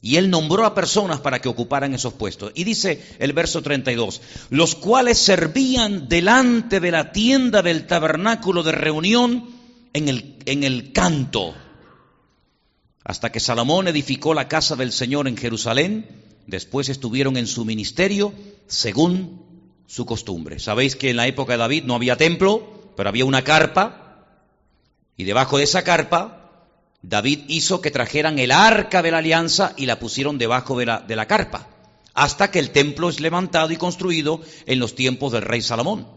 y 0.00 0.16
él 0.16 0.30
nombró 0.30 0.64
a 0.64 0.74
personas 0.74 1.20
para 1.20 1.40
que 1.40 1.48
ocuparan 1.48 1.94
esos 1.94 2.14
puestos. 2.14 2.52
Y 2.54 2.64
dice 2.64 3.02
el 3.18 3.32
verso 3.32 3.62
32, 3.62 4.20
los 4.50 4.74
cuales 4.76 5.18
servían 5.18 6.08
delante 6.08 6.78
de 6.80 6.90
la 6.90 7.10
tienda 7.10 7.62
del 7.62 7.86
tabernáculo 7.86 8.62
de 8.62 8.72
reunión 8.72 9.50
en 9.92 10.08
el, 10.08 10.36
en 10.46 10.62
el 10.62 10.92
canto. 10.92 11.54
Hasta 13.02 13.32
que 13.32 13.40
Salomón 13.40 13.88
edificó 13.88 14.34
la 14.34 14.48
casa 14.48 14.76
del 14.76 14.92
Señor 14.92 15.26
en 15.26 15.36
Jerusalén, 15.36 16.06
después 16.46 16.88
estuvieron 16.88 17.36
en 17.36 17.46
su 17.46 17.64
ministerio 17.64 18.32
según 18.68 19.42
su 19.86 20.06
costumbre. 20.06 20.60
Sabéis 20.60 20.94
que 20.94 21.10
en 21.10 21.16
la 21.16 21.26
época 21.26 21.54
de 21.54 21.58
David 21.58 21.84
no 21.84 21.94
había 21.94 22.16
templo, 22.16 22.92
pero 22.96 23.08
había 23.08 23.24
una 23.24 23.42
carpa, 23.42 24.04
y 25.16 25.24
debajo 25.24 25.58
de 25.58 25.64
esa 25.64 25.82
carpa 25.82 26.37
David 27.02 27.44
hizo 27.48 27.80
que 27.80 27.90
trajeran 27.90 28.38
el 28.38 28.50
arca 28.50 29.02
de 29.02 29.10
la 29.10 29.18
alianza 29.18 29.72
y 29.76 29.86
la 29.86 29.98
pusieron 29.98 30.38
debajo 30.38 30.76
de 30.78 30.86
la, 30.86 31.26
carpa, 31.26 31.68
hasta 32.14 32.50
que 32.50 32.58
el 32.58 32.70
templo 32.70 33.08
es 33.08 33.20
levantado 33.20 33.70
y 33.70 33.76
construido 33.76 34.40
en 34.66 34.78
los 34.78 34.94
tiempos 34.94 35.32
del 35.32 35.42
rey 35.42 35.62
Salomón. 35.62 36.08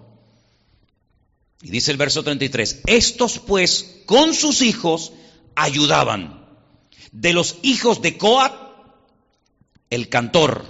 Y 1.61 1.69
dice 1.69 1.91
el 1.91 1.97
verso 1.97 2.23
33, 2.23 2.81
estos 2.87 3.37
pues 3.37 4.01
con 4.05 4.33
sus 4.33 4.61
hijos 4.61 5.13
ayudaban. 5.55 6.41
De 7.11 7.33
los 7.33 7.57
hijos 7.61 8.01
de 8.01 8.17
Coat, 8.17 8.53
el 9.89 10.09
cantor, 10.09 10.65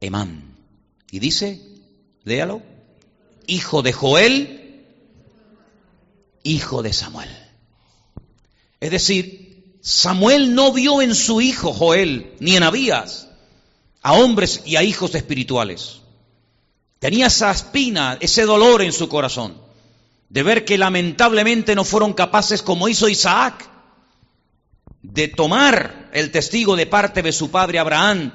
Emán. 0.00 0.56
Y 1.10 1.20
dice, 1.20 1.60
léalo, 2.24 2.62
hijo 3.46 3.82
de 3.82 3.92
Joel, 3.92 4.84
hijo 6.42 6.82
de 6.82 6.92
Samuel. 6.92 7.43
Es 8.84 8.90
decir, 8.90 9.78
Samuel 9.80 10.54
no 10.54 10.70
vio 10.70 11.00
en 11.00 11.14
su 11.14 11.40
hijo 11.40 11.72
Joel, 11.72 12.34
ni 12.38 12.54
en 12.54 12.62
Abías, 12.62 13.28
a 14.02 14.12
hombres 14.12 14.60
y 14.66 14.76
a 14.76 14.82
hijos 14.82 15.14
espirituales. 15.14 16.02
Tenía 16.98 17.28
esa 17.28 17.50
espina, 17.50 18.18
ese 18.20 18.42
dolor 18.42 18.82
en 18.82 18.92
su 18.92 19.08
corazón, 19.08 19.56
de 20.28 20.42
ver 20.42 20.66
que 20.66 20.76
lamentablemente 20.76 21.74
no 21.74 21.84
fueron 21.84 22.12
capaces, 22.12 22.60
como 22.60 22.86
hizo 22.86 23.08
Isaac, 23.08 23.66
de 25.00 25.28
tomar 25.28 26.10
el 26.12 26.30
testigo 26.30 26.76
de 26.76 26.84
parte 26.84 27.22
de 27.22 27.32
su 27.32 27.50
padre 27.50 27.78
Abraham, 27.78 28.34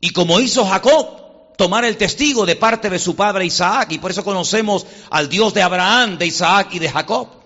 y 0.00 0.10
como 0.10 0.40
hizo 0.40 0.66
Jacob, 0.66 1.54
tomar 1.56 1.84
el 1.84 1.96
testigo 1.96 2.46
de 2.46 2.56
parte 2.56 2.90
de 2.90 2.98
su 2.98 3.14
padre 3.14 3.46
Isaac, 3.46 3.92
y 3.92 3.98
por 3.98 4.10
eso 4.10 4.24
conocemos 4.24 4.86
al 5.08 5.28
Dios 5.28 5.54
de 5.54 5.62
Abraham, 5.62 6.18
de 6.18 6.26
Isaac 6.26 6.70
y 6.72 6.80
de 6.80 6.88
Jacob. 6.90 7.39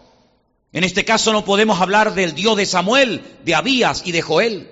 En 0.74 0.82
este 0.82 1.04
caso 1.04 1.32
no 1.32 1.44
podemos 1.44 1.80
hablar 1.80 2.14
del 2.14 2.34
Dios 2.34 2.56
de 2.56 2.66
Samuel, 2.66 3.22
de 3.44 3.54
Abías 3.54 4.02
y 4.04 4.10
de 4.10 4.22
Joel, 4.22 4.68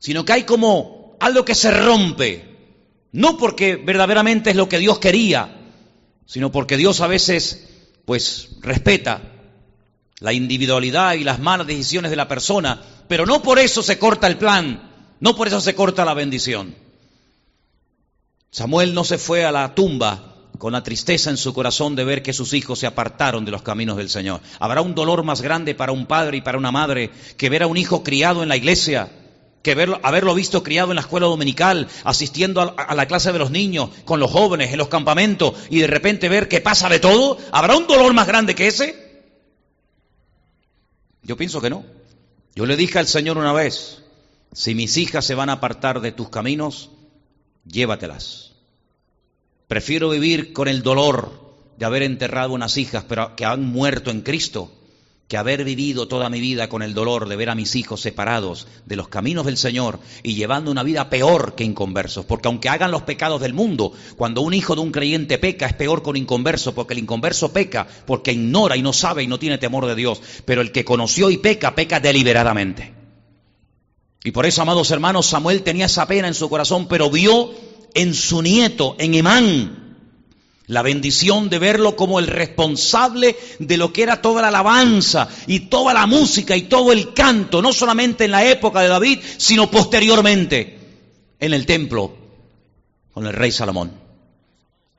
sino 0.00 0.24
que 0.24 0.32
hay 0.32 0.42
como 0.42 1.16
algo 1.20 1.44
que 1.44 1.54
se 1.54 1.70
rompe, 1.70 2.44
no 3.12 3.36
porque 3.38 3.76
verdaderamente 3.76 4.50
es 4.50 4.56
lo 4.56 4.68
que 4.68 4.80
Dios 4.80 4.98
quería, 4.98 5.60
sino 6.26 6.50
porque 6.50 6.76
Dios 6.76 7.00
a 7.00 7.06
veces 7.06 7.68
pues 8.04 8.48
respeta 8.62 9.22
la 10.18 10.32
individualidad 10.32 11.14
y 11.14 11.22
las 11.22 11.38
malas 11.38 11.68
decisiones 11.68 12.10
de 12.10 12.16
la 12.16 12.26
persona, 12.26 12.82
pero 13.06 13.24
no 13.24 13.42
por 13.42 13.60
eso 13.60 13.80
se 13.80 14.00
corta 14.00 14.26
el 14.26 14.38
plan, 14.38 14.90
no 15.20 15.36
por 15.36 15.46
eso 15.46 15.60
se 15.60 15.76
corta 15.76 16.04
la 16.04 16.14
bendición. 16.14 16.74
Samuel 18.50 18.92
no 18.92 19.04
se 19.04 19.18
fue 19.18 19.44
a 19.44 19.52
la 19.52 19.72
tumba 19.76 20.31
con 20.62 20.74
la 20.74 20.84
tristeza 20.84 21.28
en 21.28 21.36
su 21.36 21.52
corazón 21.52 21.96
de 21.96 22.04
ver 22.04 22.22
que 22.22 22.32
sus 22.32 22.52
hijos 22.52 22.78
se 22.78 22.86
apartaron 22.86 23.44
de 23.44 23.50
los 23.50 23.62
caminos 23.62 23.96
del 23.96 24.08
Señor. 24.08 24.40
Habrá 24.60 24.80
un 24.80 24.94
dolor 24.94 25.24
más 25.24 25.40
grande 25.40 25.74
para 25.74 25.90
un 25.90 26.06
padre 26.06 26.36
y 26.36 26.40
para 26.40 26.56
una 26.56 26.70
madre 26.70 27.10
que 27.36 27.48
ver 27.48 27.64
a 27.64 27.66
un 27.66 27.76
hijo 27.76 28.04
criado 28.04 28.44
en 28.44 28.48
la 28.48 28.56
iglesia, 28.56 29.10
que 29.64 29.72
haberlo 29.72 30.36
visto 30.36 30.62
criado 30.62 30.92
en 30.92 30.94
la 30.94 31.00
escuela 31.00 31.26
dominical, 31.26 31.88
asistiendo 32.04 32.60
a, 32.60 32.80
a, 32.80 32.94
la 32.94 33.06
clase 33.06 33.32
de 33.32 33.40
los 33.40 33.50
niños, 33.50 33.90
con 34.04 34.20
los 34.20 34.30
jóvenes, 34.30 34.70
en 34.70 34.78
los 34.78 34.86
campamentos, 34.86 35.54
y 35.68 35.80
de 35.80 35.88
repente 35.88 36.28
ver 36.28 36.46
que 36.46 36.60
pasa 36.60 36.88
de 36.88 37.00
todo. 37.00 37.38
¿Habrá 37.50 37.76
un 37.76 37.88
dolor 37.88 38.14
más 38.14 38.28
grande 38.28 38.54
que 38.54 38.68
ese? 38.68 39.24
Yo 41.24 41.36
pienso 41.36 41.60
que 41.60 41.70
no. 41.70 41.84
Yo 42.54 42.66
le 42.66 42.76
dije 42.76 43.00
al 43.00 43.08
Señor 43.08 43.36
una 43.36 43.52
vez, 43.52 44.04
si 44.52 44.76
mis 44.76 44.96
hijas 44.96 45.24
se 45.24 45.34
van 45.34 45.50
a 45.50 45.54
apartar 45.54 46.00
de 46.00 46.12
tus 46.12 46.28
caminos, 46.28 46.90
llévatelas 47.66 48.51
Prefiero 49.72 50.10
vivir 50.10 50.52
con 50.52 50.68
el 50.68 50.82
dolor 50.82 51.32
de 51.78 51.86
haber 51.86 52.02
enterrado 52.02 52.52
unas 52.52 52.76
hijas 52.76 53.06
pero 53.08 53.34
que 53.36 53.46
han 53.46 53.64
muerto 53.64 54.10
en 54.10 54.20
Cristo 54.20 54.70
que 55.28 55.38
haber 55.38 55.64
vivido 55.64 56.06
toda 56.08 56.28
mi 56.28 56.42
vida 56.42 56.68
con 56.68 56.82
el 56.82 56.92
dolor 56.92 57.26
de 57.26 57.36
ver 57.36 57.48
a 57.48 57.54
mis 57.54 57.74
hijos 57.74 58.02
separados 58.02 58.66
de 58.84 58.96
los 58.96 59.08
caminos 59.08 59.46
del 59.46 59.56
Señor 59.56 59.98
y 60.22 60.34
llevando 60.34 60.70
una 60.70 60.82
vida 60.82 61.08
peor 61.08 61.54
que 61.54 61.64
inconversos. 61.64 62.26
Porque 62.26 62.48
aunque 62.48 62.68
hagan 62.68 62.90
los 62.90 63.04
pecados 63.04 63.40
del 63.40 63.54
mundo, 63.54 63.94
cuando 64.18 64.42
un 64.42 64.52
hijo 64.52 64.74
de 64.74 64.82
un 64.82 64.92
creyente 64.92 65.38
peca 65.38 65.64
es 65.64 65.72
peor 65.72 66.02
con 66.02 66.18
inconverso, 66.18 66.74
porque 66.74 66.92
el 66.92 67.00
inconverso 67.00 67.50
peca 67.50 67.86
porque 68.06 68.32
ignora 68.32 68.76
y 68.76 68.82
no 68.82 68.92
sabe 68.92 69.22
y 69.22 69.26
no 69.26 69.38
tiene 69.38 69.56
temor 69.56 69.86
de 69.86 69.94
Dios. 69.94 70.20
Pero 70.44 70.60
el 70.60 70.70
que 70.70 70.84
conoció 70.84 71.30
y 71.30 71.38
peca, 71.38 71.74
peca 71.74 71.98
deliberadamente. 71.98 72.92
Y 74.22 74.32
por 74.32 74.44
eso, 74.44 74.60
amados 74.60 74.90
hermanos, 74.90 75.24
Samuel 75.24 75.62
tenía 75.62 75.86
esa 75.86 76.06
pena 76.06 76.28
en 76.28 76.34
su 76.34 76.50
corazón, 76.50 76.88
pero 76.88 77.10
vio 77.10 77.71
en 77.94 78.14
su 78.14 78.42
nieto, 78.42 78.96
en 78.98 79.14
Emán, 79.14 79.82
la 80.66 80.82
bendición 80.82 81.48
de 81.50 81.58
verlo 81.58 81.96
como 81.96 82.18
el 82.18 82.26
responsable 82.26 83.36
de 83.58 83.76
lo 83.76 83.92
que 83.92 84.02
era 84.02 84.22
toda 84.22 84.42
la 84.42 84.48
alabanza 84.48 85.28
y 85.46 85.60
toda 85.60 85.92
la 85.92 86.06
música 86.06 86.56
y 86.56 86.62
todo 86.62 86.92
el 86.92 87.12
canto, 87.12 87.60
no 87.60 87.72
solamente 87.72 88.24
en 88.24 88.30
la 88.30 88.48
época 88.48 88.80
de 88.80 88.88
David, 88.88 89.18
sino 89.36 89.70
posteriormente 89.70 90.78
en 91.40 91.52
el 91.52 91.66
templo 91.66 92.16
con 93.12 93.26
el 93.26 93.32
rey 93.32 93.50
Salomón. 93.50 93.92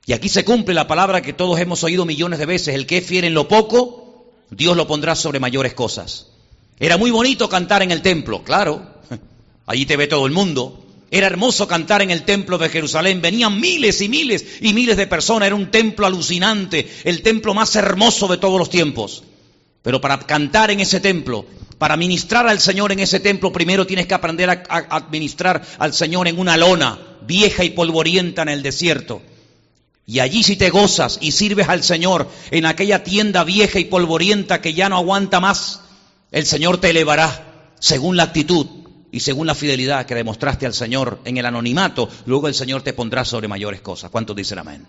Y 0.06 0.13
aquí 0.13 0.27
se 0.27 0.43
cumple 0.43 0.73
la 0.73 0.88
palabra 0.88 1.21
que 1.21 1.34
todos 1.34 1.60
hemos 1.60 1.84
oído 1.84 2.06
millones 2.06 2.39
de 2.39 2.45
veces, 2.45 2.75
el 2.75 2.86
que 2.86 2.97
es 2.97 3.06
fiel 3.06 3.23
en 3.23 3.34
lo 3.34 3.47
poco, 3.47 4.32
Dios 4.49 4.75
lo 4.75 4.86
pondrá 4.86 5.15
sobre 5.15 5.39
mayores 5.39 5.73
cosas. 5.73 6.27
Era 6.79 6.97
muy 6.97 7.12
bonito 7.12 7.47
cantar 7.47 7.82
en 7.82 7.91
el 7.91 8.01
templo, 8.01 8.43
claro, 8.43 8.86
allí 9.65 9.86
te 9.86 9.95
ve 9.95 10.08
todo 10.08 10.25
el 10.25 10.34
mundo, 10.34 10.82
era 11.13 11.28
hermoso 11.28 11.67
cantar 11.67 12.02
en 12.02 12.10
el 12.10 12.23
templo 12.23 12.58
de 12.58 12.69
Jerusalén. 12.69 13.21
Venían 13.21 13.62
miles 13.62 14.02
y 14.02 14.10
miles 14.10 14.43
y 14.62 14.73
miles 14.73 14.97
de 14.97 15.06
personas. 15.06 15.45
Era 15.45 15.56
un 15.56 15.69
templo 15.69 16.08
alucinante, 16.08 16.89
el 17.04 17.21
templo 17.21 17.54
más 17.54 17.76
hermoso 17.76 18.28
de 18.28 18.38
todos 18.38 18.58
los 18.58 18.71
tiempos. 18.71 19.23
Pero 19.84 20.02
para 20.02 20.17
cantar 20.17 20.71
en 20.71 20.80
ese 20.80 20.99
templo, 20.99 21.45
para 21.78 21.97
ministrar 21.97 22.47
al 22.47 22.60
Señor 22.60 22.91
en 22.91 22.99
ese 22.99 23.19
templo, 23.19 23.54
primero 23.54 23.86
tienes 23.86 24.08
que 24.08 24.15
aprender 24.15 24.49
a, 24.49 24.63
administrar 24.89 25.62
al 25.78 25.93
Señor 25.93 26.28
en 26.28 26.39
una 26.39 26.58
lona 26.58 26.97
vieja 27.28 27.63
y 27.63 27.69
polvorienta 27.69 28.41
en 28.41 28.49
el 28.49 28.63
desierto. 28.63 29.21
Y 30.08 30.17
allí 30.17 30.41
si 30.41 30.56
te 30.56 30.71
gozas 30.71 31.19
y 31.21 31.34
sirves 31.34 31.69
al 31.69 31.84
Señor 31.84 32.28
en 32.49 32.65
aquella 32.65 33.04
tienda 33.04 33.43
vieja 33.43 33.78
y 33.78 33.86
polvorienta 33.86 34.62
que 34.62 34.73
ya 34.73 34.89
no 34.89 34.97
aguanta 34.97 35.39
más, 35.39 35.82
el 36.32 36.47
Señor 36.47 36.80
te 36.80 36.89
elevará 36.89 37.69
según 37.80 38.17
la 38.17 38.23
actitud 38.23 38.82
y 39.13 39.19
según 39.19 39.45
la 39.45 39.54
fidelidad 39.54 40.08
que 40.08 40.15
demostraste 40.15 40.65
al 40.65 40.73
Señor 40.73 41.19
en 41.23 41.38
el 41.38 41.45
anonimato, 41.45 42.10
luego 42.26 42.47
el 42.47 42.56
Señor 42.56 42.82
te 42.82 42.93
pondrá 42.93 43.23
sobre 43.23 43.47
mayores 43.47 43.80
cosas. 43.80 44.10
¿Cuántos 44.10 44.36
dicen 44.36 44.58
amén? 44.58 44.88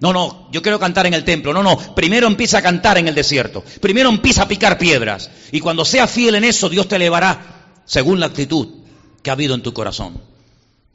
No, 0.00 0.14
no, 0.14 0.48
yo 0.50 0.62
quiero 0.62 0.80
cantar 0.80 1.04
en 1.04 1.12
el 1.12 1.24
templo. 1.24 1.52
No, 1.52 1.62
no, 1.62 1.94
primero 1.94 2.26
empieza 2.26 2.56
a 2.56 2.62
cantar 2.62 2.96
en 2.96 3.06
el 3.06 3.14
desierto. 3.14 3.62
Primero 3.82 4.08
empieza 4.08 4.44
a 4.44 4.48
picar 4.48 4.78
piedras. 4.78 5.30
Y 5.52 5.60
cuando 5.60 5.84
seas 5.84 6.10
fiel 6.10 6.36
en 6.36 6.44
eso, 6.44 6.70
Dios 6.70 6.88
te 6.88 6.96
elevará 6.96 7.82
según 7.84 8.18
la 8.18 8.26
actitud 8.26 8.66
que 9.22 9.28
ha 9.28 9.34
habido 9.34 9.54
en 9.54 9.62
tu 9.62 9.74
corazón. 9.74 10.22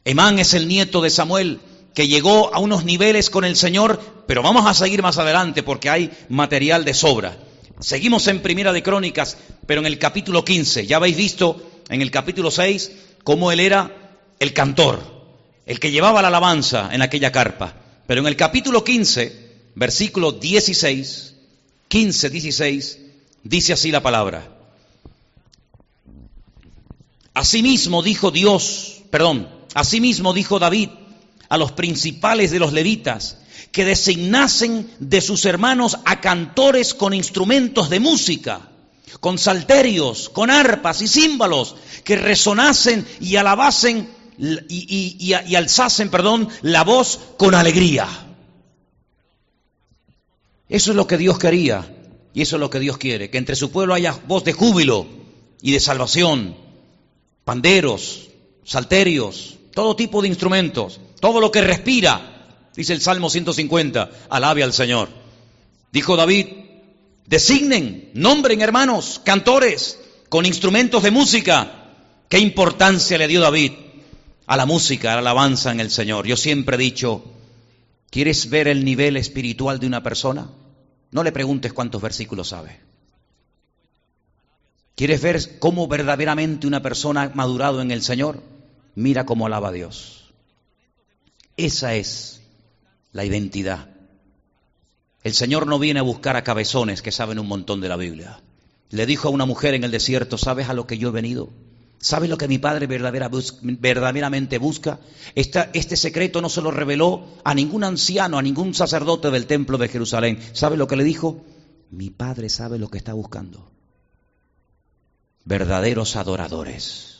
Emán 0.03 0.39
es 0.39 0.55
el 0.55 0.67
nieto 0.67 1.03
de 1.03 1.11
Samuel 1.11 1.59
que 1.93 2.07
llegó 2.07 2.51
a 2.51 2.57
unos 2.57 2.83
niveles 2.83 3.29
con 3.29 3.45
el 3.45 3.55
Señor, 3.55 4.01
pero 4.25 4.41
vamos 4.41 4.65
a 4.65 4.73
seguir 4.73 5.03
más 5.03 5.19
adelante 5.19 5.61
porque 5.61 5.91
hay 5.91 6.09
material 6.29 6.83
de 6.83 6.95
sobra. 6.95 7.37
Seguimos 7.79 8.27
en 8.27 8.41
Primera 8.41 8.73
de 8.73 8.81
Crónicas, 8.81 9.37
pero 9.67 9.81
en 9.81 9.87
el 9.87 9.99
capítulo 9.99 10.43
15. 10.43 10.87
Ya 10.87 10.97
habéis 10.97 11.17
visto 11.17 11.70
en 11.91 12.01
el 12.01 12.09
capítulo 12.09 12.49
6 12.49 12.91
cómo 13.23 13.51
él 13.51 13.59
era 13.59 14.17
el 14.39 14.53
cantor, 14.53 14.99
el 15.65 15.79
que 15.79 15.91
llevaba 15.91 16.21
la 16.21 16.29
alabanza 16.29 16.89
en 16.91 17.01
aquella 17.01 17.31
carpa. 17.31 17.75
Pero 18.07 18.21
en 18.21 18.27
el 18.27 18.35
capítulo 18.35 18.83
15, 18.83 19.51
versículo 19.75 20.31
16, 20.31 21.35
15, 21.89 22.29
16, 22.29 22.99
dice 23.43 23.73
así 23.73 23.91
la 23.91 24.01
palabra. 24.01 24.57
Asimismo 27.33 28.01
dijo 28.01 28.31
Dios, 28.31 29.01
perdón, 29.11 29.49
asimismo 29.73 30.33
dijo 30.33 30.59
David 30.59 30.89
a 31.49 31.57
los 31.57 31.73
principales 31.73 32.51
de 32.51 32.59
los 32.59 32.71
levitas 32.71 33.37
que 33.73 33.83
designasen 33.83 34.89
de 34.99 35.19
sus 35.19 35.45
hermanos 35.45 35.97
a 36.05 36.21
cantores 36.21 36.93
con 36.93 37.13
instrumentos 37.13 37.89
de 37.89 37.99
música, 37.99 38.70
con 39.19 39.37
salterios, 39.37 40.29
con 40.29 40.49
arpas 40.49 41.01
y 41.01 41.07
címbalos, 41.07 41.75
que 42.03 42.15
resonasen 42.15 43.05
y 43.19 43.35
alabasen 43.35 44.09
y, 44.37 45.33
alzasen, 45.33 46.09
perdón, 46.09 46.49
la 46.61 46.83
voz 46.83 47.19
con 47.37 47.53
alegría. 47.53 48.07
Eso 50.67 50.91
es 50.91 50.97
lo 50.97 51.05
que 51.05 51.17
Dios 51.17 51.37
quería 51.37 51.93
y 52.33 52.41
eso 52.41 52.55
es 52.55 52.59
lo 52.59 52.69
que 52.69 52.79
Dios 52.79 52.97
quiere, 52.97 53.29
que 53.29 53.37
entre 53.37 53.55
su 53.55 53.71
pueblo 53.71 53.93
haya 53.93 54.17
voz 54.27 54.43
de 54.43 54.53
júbilo 54.53 55.05
y 55.61 55.71
de 55.71 55.79
salvación, 55.79 56.55
panderos, 57.43 58.29
salterios, 58.63 59.57
todo 59.73 59.95
tipo 59.95 60.21
de 60.21 60.29
instrumentos, 60.29 60.99
todo 61.19 61.41
lo 61.41 61.51
que 61.51 61.61
respira, 61.61 62.69
dice 62.75 62.93
el 62.93 63.01
Salmo 63.01 63.29
150, 63.29 64.09
alabe 64.29 64.63
al 64.63 64.73
Señor. 64.73 65.09
Dijo 65.91 66.15
David, 66.15 66.47
designen, 67.25 68.11
nombren 68.13 68.61
hermanos, 68.61 69.21
cantores, 69.23 69.99
con 70.29 70.45
instrumentos 70.45 71.03
de 71.03 71.11
música. 71.11 71.89
¿Qué 72.29 72.39
importancia 72.39 73.17
le 73.17 73.27
dio 73.27 73.41
David 73.41 73.73
a 74.45 74.55
la 74.57 74.65
música, 74.65 75.11
a 75.11 75.15
la 75.15 75.19
alabanza 75.19 75.71
en 75.71 75.79
el 75.79 75.91
Señor? 75.91 76.25
Yo 76.25 76.37
siempre 76.37 76.75
he 76.75 76.79
dicho, 76.79 77.23
¿quieres 78.09 78.49
ver 78.49 78.67
el 78.67 78.85
nivel 78.85 79.17
espiritual 79.17 79.79
de 79.79 79.87
una 79.87 80.01
persona? 80.01 80.49
No 81.11 81.23
le 81.23 81.31
preguntes 81.31 81.73
cuántos 81.73 82.01
versículos 82.01 82.49
sabe. 82.49 82.79
¿Quieres 84.95 85.21
ver 85.21 85.59
cómo 85.59 85.87
verdaderamente 85.87 86.67
una 86.67 86.81
persona 86.81 87.23
ha 87.23 87.29
madurado 87.29 87.81
en 87.81 87.91
el 87.91 88.01
Señor? 88.01 88.41
Mira 88.95 89.25
cómo 89.25 89.45
alaba 89.45 89.69
a 89.69 89.73
Dios. 89.73 90.31
Esa 91.57 91.95
es 91.95 92.41
la 93.11 93.25
identidad. 93.25 93.90
El 95.23 95.33
Señor 95.33 95.67
no 95.67 95.77
viene 95.77 95.99
a 95.99 96.03
buscar 96.03 96.35
a 96.35 96.43
cabezones 96.43 97.01
que 97.01 97.11
saben 97.11 97.39
un 97.39 97.47
montón 97.47 97.79
de 97.81 97.89
la 97.89 97.97
Biblia. 97.97 98.41
Le 98.89 99.05
dijo 99.05 99.27
a 99.27 99.31
una 99.31 99.45
mujer 99.45 99.73
en 99.73 99.83
el 99.83 99.91
desierto, 99.91 100.37
¿sabes 100.37 100.67
a 100.67 100.73
lo 100.73 100.87
que 100.87 100.97
yo 100.97 101.09
he 101.09 101.11
venido? 101.11 101.49
¿Sabes 101.99 102.31
lo 102.31 102.37
que 102.37 102.47
mi 102.47 102.57
padre 102.57 102.87
verdaderamente 102.87 104.57
busca? 104.57 104.99
este 105.35 105.95
secreto 105.95 106.41
no 106.41 106.49
se 106.49 106.61
lo 106.61 106.71
reveló 106.71 107.27
a 107.43 107.53
ningún 107.53 107.83
anciano, 107.83 108.39
a 108.39 108.41
ningún 108.41 108.73
sacerdote 108.73 109.29
del 109.29 109.45
templo 109.45 109.77
de 109.77 109.87
Jerusalén. 109.87 110.39
¿Sabe 110.53 110.77
lo 110.77 110.87
que 110.87 110.95
le 110.95 111.03
dijo? 111.03 111.45
Mi 111.91 112.09
padre 112.09 112.49
sabe 112.49 112.79
lo 112.79 112.89
que 112.89 112.97
está 112.97 113.13
buscando. 113.13 113.71
Verdaderos 115.45 116.15
adoradores 116.15 117.19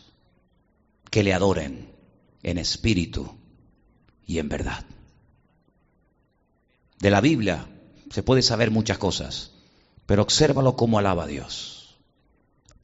que 1.11 1.21
le 1.21 1.33
adoren 1.33 1.91
en 2.41 2.57
espíritu 2.57 3.35
y 4.25 4.39
en 4.39 4.49
verdad. 4.49 4.83
De 6.99 7.11
la 7.11 7.21
Biblia 7.21 7.67
se 8.12 8.24
puede 8.24 8.41
saber 8.41 8.71
muchas 8.71 8.97
cosas, 8.97 9.52
pero 10.06 10.21
obsérvalo 10.24 10.76
cómo 10.76 11.00
alaba 11.00 11.24
a 11.24 11.28
Dios. 11.28 11.95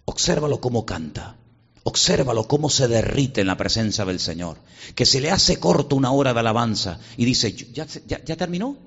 Obsérvalo 0.06 0.62
cómo 0.62 0.86
canta. 0.86 1.36
Obsérvalo 1.84 2.48
cómo 2.48 2.70
se 2.70 2.88
derrite 2.88 3.42
en 3.42 3.48
la 3.48 3.58
presencia 3.58 4.04
del 4.06 4.20
Señor, 4.20 4.58
que 4.96 5.06
se 5.06 5.22
le 5.22 5.32
hace 5.32 5.60
corto 5.60 5.96
una 5.96 6.12
hora 6.12 6.34
de 6.34 6.40
alabanza 6.40 7.00
y 7.16 7.26
dice, 7.26 7.54
¿ya, 7.54 7.86
ya, 7.86 8.36
terminó? 8.36 8.78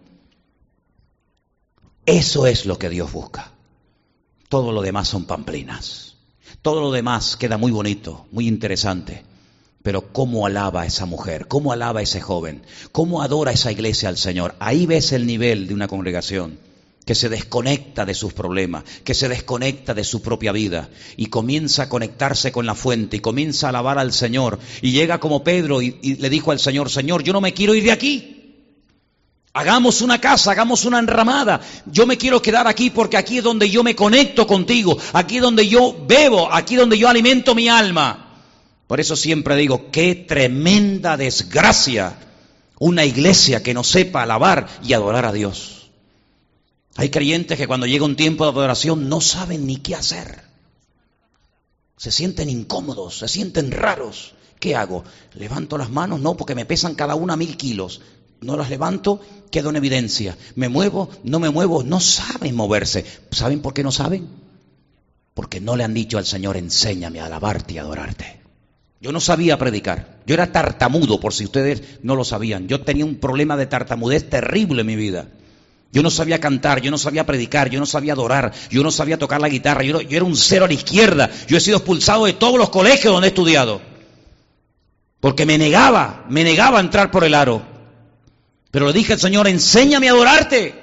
Eso 2.05 2.47
es 2.47 2.67
lo 2.67 2.79
que 2.79 2.91
Dios 2.91 3.13
busca. 3.13 3.53
Todo 4.49 4.73
lo 4.73 4.83
demás 4.83 5.09
son 5.09 5.25
pamplinas. 5.25 6.17
Todo 6.63 6.81
lo 6.81 6.91
demás 6.91 7.37
queda 7.37 7.57
muy 7.57 7.71
bonito, 7.71 8.27
muy 8.33 8.49
interesante. 8.49 9.25
Pero 9.83 10.13
cómo 10.13 10.47
alaba 10.47 10.83
a 10.83 10.87
esa 10.87 11.07
mujer, 11.07 11.49
cómo 11.49 11.73
alaba 11.73 12.01
a 12.01 12.03
ese 12.03 12.21
joven, 12.21 12.63
cómo 12.93 13.23
adora 13.23 13.53
esa 13.53 13.73
iglesia 13.73 14.09
al 14.09 14.19
Señor. 14.19 14.55
Ahí 14.59 14.87
ves 14.87 15.13
el 15.13 15.27
nivel 15.27 15.67
de 15.67 15.75
una 15.75 15.89
congregación 15.89 16.59
que 17.11 17.15
se 17.15 17.29
desconecta 17.29 18.05
de 18.05 18.15
sus 18.15 18.33
problemas, 18.33 18.85
que 19.05 19.15
se 19.15 19.29
desconecta 19.29 19.95
de 19.95 20.05
su 20.05 20.23
propia 20.23 20.53
vida 20.53 20.91
y 21.17 21.27
comienza 21.27 21.85
a 21.85 21.89
conectarse 21.89 22.53
con 22.53 22.67
la 22.67 22.75
fuente 22.75 23.17
y 23.17 23.21
comienza 23.21 23.67
a 23.67 23.71
alabar 23.71 23.99
al 23.99 24.13
Señor 24.13 24.59
y 24.83 24.93
llega 24.93 25.19
como 25.19 25.43
Pedro 25.43 25.83
y, 25.83 25.97
le 26.21 26.31
dijo 26.31 26.53
al 26.53 26.61
Señor, 26.61 26.91
Señor, 26.91 27.23
yo 27.23 27.33
no 27.33 27.41
me 27.41 27.55
quiero 27.55 27.75
ir 27.75 27.85
de 27.85 27.93
aquí. 27.93 28.37
Hagamos 29.53 30.03
una 30.03 30.21
casa, 30.21 30.53
hagamos 30.53 30.85
una 30.85 31.01
enramada. 31.01 31.61
Yo 31.87 32.07
me 32.07 32.17
quiero 32.17 32.41
quedar 32.41 32.69
aquí 32.69 32.91
porque 32.91 33.17
aquí 33.17 33.39
es 33.39 33.45
donde 33.45 33.69
yo 33.69 33.83
me 33.83 33.97
conecto 33.97 34.47
contigo, 34.47 34.97
aquí 35.13 35.39
es 35.39 35.43
donde 35.43 35.67
yo 35.67 35.97
bebo, 36.07 36.53
aquí 36.53 36.75
es 36.75 36.81
donde 36.81 36.99
yo 36.99 37.09
alimento 37.09 37.57
mi 37.57 37.69
alma. 37.69 38.30
Por 38.91 38.99
eso 38.99 39.15
siempre 39.15 39.55
digo, 39.55 39.93
qué 39.93 40.17
tremenda 40.17 41.17
desgracia 41.17 42.17
una 42.81 43.05
iglesia 43.05 43.63
que 43.63 43.73
no 43.73 43.85
sepa 43.85 44.25
alabar 44.25 44.67
y 44.83 44.95
adorar 44.95 45.27
a 45.27 45.33
Dios. 45.33 45.93
Hay 46.97 47.09
creyentes 47.09 47.57
que 47.57 47.69
cuando 47.69 47.87
llega 47.87 48.05
un 48.05 48.17
tiempo 48.17 48.43
de 48.43 48.51
adoración 48.51 49.09
no 49.09 49.21
saben 49.21 49.65
ni 49.65 49.77
qué 49.77 49.95
hacer. 49.95 50.43
Se 51.99 52.11
sienten 52.11 52.51
incómodos, 52.51 53.19
se 53.19 53.29
sienten 53.29 53.71
raros. 53.71 54.35
¿Qué 54.59 54.75
hago? 54.75 55.05
¿Levanto 55.35 55.79
las 55.79 55.91
manos? 55.91 56.19
No, 56.19 56.37
porque 56.37 56.57
me 56.57 56.67
pesan 56.67 56.97
cada 56.97 57.15
una 57.15 57.37
mil 57.37 57.57
kilos. 57.57 58.01
No 58.41 58.57
las 58.57 58.71
levanto, 58.71 59.21
quedo 59.53 59.71
en 59.71 59.77
evidencia. 59.77 60.37
¿Me 60.57 60.69
muevo? 60.69 61.11
No 61.23 61.39
me 61.39 61.51
muevo. 61.51 61.85
No 61.85 62.01
saben 62.01 62.57
moverse. 62.57 63.05
¿Saben 63.31 63.63
por 63.63 63.73
qué 63.73 63.85
no 63.85 63.93
saben? 63.93 64.29
Porque 65.33 65.61
no 65.61 65.77
le 65.77 65.85
han 65.85 65.95
dicho 65.95 66.19
al 66.19 66.27
Señor, 66.27 66.57
enséñame 66.57 67.21
a 67.21 67.27
alabarte 67.27 67.75
y 67.75 67.79
adorarte. 67.79 68.40
Yo 69.01 69.13
no 69.13 69.21
sabía 69.21 69.59
predicar. 69.59 70.21
Yo 70.27 70.35
era 70.35 70.53
tartamudo, 70.53 71.21
por 71.21 71.33
si 71.33 71.45
ustedes 71.45 71.83
no 72.03 72.15
lo 72.15 72.25
sabían. 72.25 72.69
Yo 72.69 72.83
tenía 72.83 73.07
un 73.07 73.17
problema 73.17 73.57
de 73.57 73.67
tartamudez 73.67 74.29
terrible 74.29 74.83
en 74.83 74.87
mi 74.87 74.97
vida. 74.97 75.27
Yo 75.91 76.03
no 76.03 76.11
sabía 76.11 76.39
cantar, 76.39 76.83
yo 76.83 76.91
no 76.91 76.99
sabía 76.99 77.25
predicar, 77.25 77.71
yo 77.71 77.81
no 77.81 77.87
sabía 77.87 78.13
adorar, 78.13 78.53
yo 78.71 78.83
no 78.83 78.93
sabía 78.93 79.19
tocar 79.19 79.41
la 79.41 79.49
guitarra, 79.49 79.83
yo, 79.83 79.99
era 80.01 80.25
un 80.25 80.37
cero 80.37 80.67
a 80.67 80.69
la 80.69 80.75
izquierda. 80.75 81.31
Yo 81.49 81.57
he 81.57 81.61
sido 81.61 81.79
expulsado 81.79 82.27
de 82.27 82.35
todos 82.35 82.59
los 82.59 82.69
colegios 82.69 83.13
donde 83.13 83.29
he 83.29 83.31
estudiado. 83.31 83.81
Porque 85.19 85.47
me 85.47 85.57
negaba, 85.57 86.27
me 86.29 86.45
negaba 86.45 86.79
a 86.79 86.83
entrar 86.83 87.11
por 87.11 87.25
el 87.25 87.35
aro. 87.35 87.63
Pero 88.71 88.87
le 88.87 88.93
dije 88.93 89.15
al 89.15 89.19
Señor, 89.19 89.49
enséñame 89.49 90.09
a 90.09 90.13
adorarte. 90.13 90.75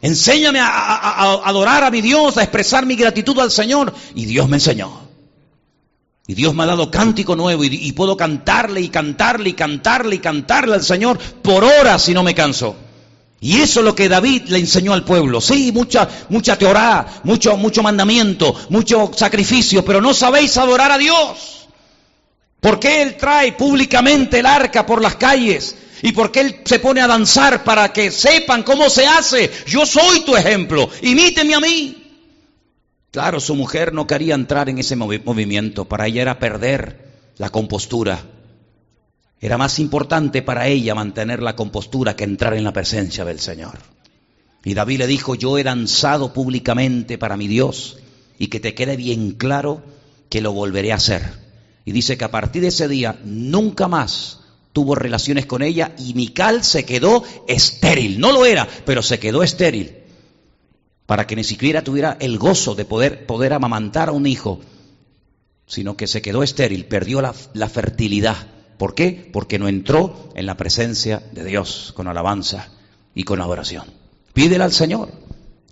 Enséñame 0.00 0.58
a, 0.60 1.20
adorar 1.44 1.84
a 1.84 1.90
mi 1.90 2.00
Dios, 2.00 2.38
a 2.38 2.42
expresar 2.42 2.86
mi 2.86 2.96
gratitud 2.96 3.38
al 3.38 3.50
Señor. 3.50 3.94
Y 4.14 4.24
Dios 4.24 4.48
me 4.48 4.56
enseñó. 4.56 5.09
Y 6.30 6.34
Dios 6.34 6.54
me 6.54 6.62
ha 6.62 6.66
dado 6.66 6.92
cántico 6.92 7.34
nuevo 7.34 7.64
y, 7.64 7.90
puedo 7.90 8.16
cantarle 8.16 8.80
y 8.80 8.88
cantarle 8.88 9.50
y 9.50 9.52
cantarle 9.52 10.14
y 10.14 10.18
cantarle 10.20 10.74
al 10.74 10.84
Señor 10.84 11.18
por 11.18 11.64
horas 11.64 12.02
si 12.02 12.14
no 12.14 12.22
me 12.22 12.36
canso. 12.36 12.76
Y 13.40 13.56
eso 13.60 13.80
es 13.80 13.84
lo 13.84 13.96
que 13.96 14.08
David 14.08 14.42
le 14.46 14.60
enseñó 14.60 14.92
al 14.92 15.02
pueblo. 15.02 15.40
Sí, 15.40 15.72
mucha, 15.72 16.08
mucha 16.28 16.56
teorá, 16.56 17.04
mucho, 17.24 17.56
mucho 17.56 17.82
mandamiento, 17.82 18.54
mucho 18.68 19.10
sacrificio, 19.12 19.84
pero 19.84 20.00
no 20.00 20.14
sabéis 20.14 20.56
adorar 20.56 20.92
a 20.92 20.98
Dios. 20.98 21.66
¿Por 22.60 22.78
qué 22.78 23.02
Él 23.02 23.16
trae 23.16 23.54
públicamente 23.54 24.38
el 24.38 24.46
arca 24.46 24.86
por 24.86 25.02
las 25.02 25.16
calles? 25.16 25.74
¿Y 26.00 26.12
por 26.12 26.30
qué 26.30 26.42
Él 26.42 26.60
se 26.64 26.78
pone 26.78 27.00
a 27.00 27.08
danzar 27.08 27.64
para 27.64 27.92
que 27.92 28.12
sepan 28.12 28.62
cómo 28.62 28.88
se 28.88 29.04
hace? 29.04 29.50
Yo 29.66 29.84
soy 29.84 30.20
tu 30.20 30.36
ejemplo, 30.36 30.88
imíteme 31.02 31.56
a 31.56 31.60
mí. 31.60 31.99
Claro, 33.10 33.40
su 33.40 33.56
mujer 33.56 33.92
no 33.92 34.06
quería 34.06 34.34
entrar 34.34 34.68
en 34.68 34.78
ese 34.78 34.94
movimiento, 34.94 35.86
para 35.86 36.06
ella 36.06 36.22
era 36.22 36.38
perder 36.38 37.10
la 37.38 37.50
compostura. 37.50 38.20
Era 39.40 39.58
más 39.58 39.78
importante 39.78 40.42
para 40.42 40.68
ella 40.68 40.94
mantener 40.94 41.42
la 41.42 41.56
compostura 41.56 42.14
que 42.14 42.24
entrar 42.24 42.54
en 42.54 42.62
la 42.62 42.72
presencia 42.72 43.24
del 43.24 43.40
Señor. 43.40 43.78
Y 44.64 44.74
David 44.74 44.98
le 44.98 45.06
dijo, 45.06 45.34
yo 45.34 45.58
he 45.58 45.64
danzado 45.64 46.32
públicamente 46.32 47.18
para 47.18 47.36
mi 47.36 47.48
Dios 47.48 47.98
y 48.38 48.48
que 48.48 48.60
te 48.60 48.74
quede 48.74 48.96
bien 48.96 49.32
claro 49.32 49.82
que 50.28 50.40
lo 50.40 50.52
volveré 50.52 50.92
a 50.92 50.96
hacer. 50.96 51.22
Y 51.84 51.92
dice 51.92 52.16
que 52.16 52.24
a 52.24 52.30
partir 52.30 52.62
de 52.62 52.68
ese 52.68 52.86
día 52.86 53.18
nunca 53.24 53.88
más 53.88 54.40
tuvo 54.72 54.94
relaciones 54.94 55.46
con 55.46 55.62
ella 55.62 55.94
y 55.98 56.14
Mical 56.14 56.62
se 56.62 56.84
quedó 56.84 57.24
estéril. 57.48 58.20
No 58.20 58.30
lo 58.32 58.46
era, 58.46 58.68
pero 58.84 59.02
se 59.02 59.18
quedó 59.18 59.42
estéril. 59.42 59.99
Para 61.10 61.26
que 61.26 61.34
ni 61.34 61.42
siquiera 61.42 61.82
tuviera 61.82 62.16
el 62.20 62.38
gozo 62.38 62.76
de 62.76 62.84
poder, 62.84 63.26
poder 63.26 63.52
amamantar 63.52 64.10
a 64.10 64.12
un 64.12 64.28
hijo, 64.28 64.60
sino 65.66 65.96
que 65.96 66.06
se 66.06 66.22
quedó 66.22 66.44
estéril, 66.44 66.84
perdió 66.84 67.20
la, 67.20 67.32
fertilidad. 67.68 68.36
¿Por 68.78 68.94
qué? 68.94 69.28
Porque 69.32 69.58
no 69.58 69.66
entró 69.66 70.30
en 70.36 70.46
la 70.46 70.56
presencia 70.56 71.20
de 71.32 71.44
Dios 71.44 71.92
con 71.96 72.06
alabanza 72.06 72.68
y 73.12 73.24
con 73.24 73.40
adoración. 73.40 73.86
Pídele 74.34 74.62
al 74.62 74.70
Señor. 74.70 75.10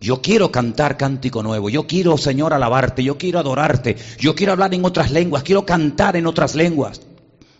Yo 0.01 0.23
quiero 0.23 0.51
cantar 0.51 0.97
cántico 0.97 1.41
nuevo, 1.45 1.71
yo 1.71 1.87
quiero, 1.87 2.19
Señor, 2.19 2.53
alabarte, 2.53 3.05
yo 3.05 3.17
quiero 3.17 3.39
adorarte, 3.39 3.97
yo 4.19 4.35
quiero 4.35 4.55
hablar 4.55 4.75
en 4.75 4.85
otras 4.85 5.13
lenguas, 5.13 5.45
quiero 5.45 5.65
cantar 5.65 6.17
en 6.17 6.27
otras 6.27 6.57
lenguas. 6.57 7.01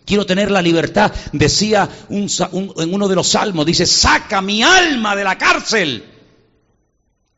Quiero 0.03 0.25
tener 0.25 0.51
la 0.51 0.61
libertad. 0.61 1.13
Decía 1.31 1.87
en 2.09 2.93
uno 2.93 3.07
de 3.07 3.15
los 3.15 3.29
salmos, 3.29 3.65
dice, 3.65 3.85
saca 3.85 4.41
mi 4.41 4.63
alma 4.63 5.15
de 5.15 5.23
la 5.23 5.37
cárcel 5.37 6.18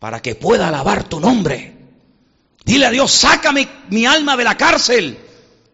para 0.01 0.19
que 0.19 0.33
pueda 0.33 0.69
alabar 0.69 1.03
tu 1.03 1.19
nombre. 1.19 1.75
Dile 2.65 2.87
a 2.87 2.89
Dios, 2.89 3.11
sácame 3.11 3.69
mi 3.91 4.07
alma 4.07 4.35
de 4.35 4.43
la 4.43 4.57
cárcel. 4.57 5.15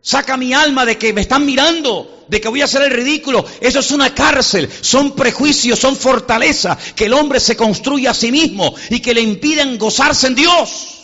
Saca 0.02 0.36
mi 0.36 0.54
alma 0.54 0.86
de 0.86 0.98
que 0.98 1.13
me 1.13 1.22
están 1.22 1.46
mirando, 1.46 2.26
de 2.28 2.42
que 2.42 2.50
voy 2.50 2.60
a 2.60 2.66
hacer 2.66 2.82
el 2.82 2.92
ridículo. 2.92 3.46
Eso 3.62 3.80
es 3.80 3.90
una 3.92 4.13
cárcel, 4.13 4.70
son 4.82 5.16
prejuicios, 5.16 5.80
son 5.80 5.96
fortalezas 5.96 6.78
que 6.94 7.06
el 7.06 7.13
hombre 7.13 7.40
se 7.40 7.56
construye 7.56 8.10
a 8.10 8.13
sí 8.13 8.30
mismo 8.30 8.76
y 8.90 9.00
que 9.00 9.13
le 9.13 9.22
impiden 9.22 9.78
gozarse 9.78 10.28
en 10.28 10.36
Dios. 10.36 10.96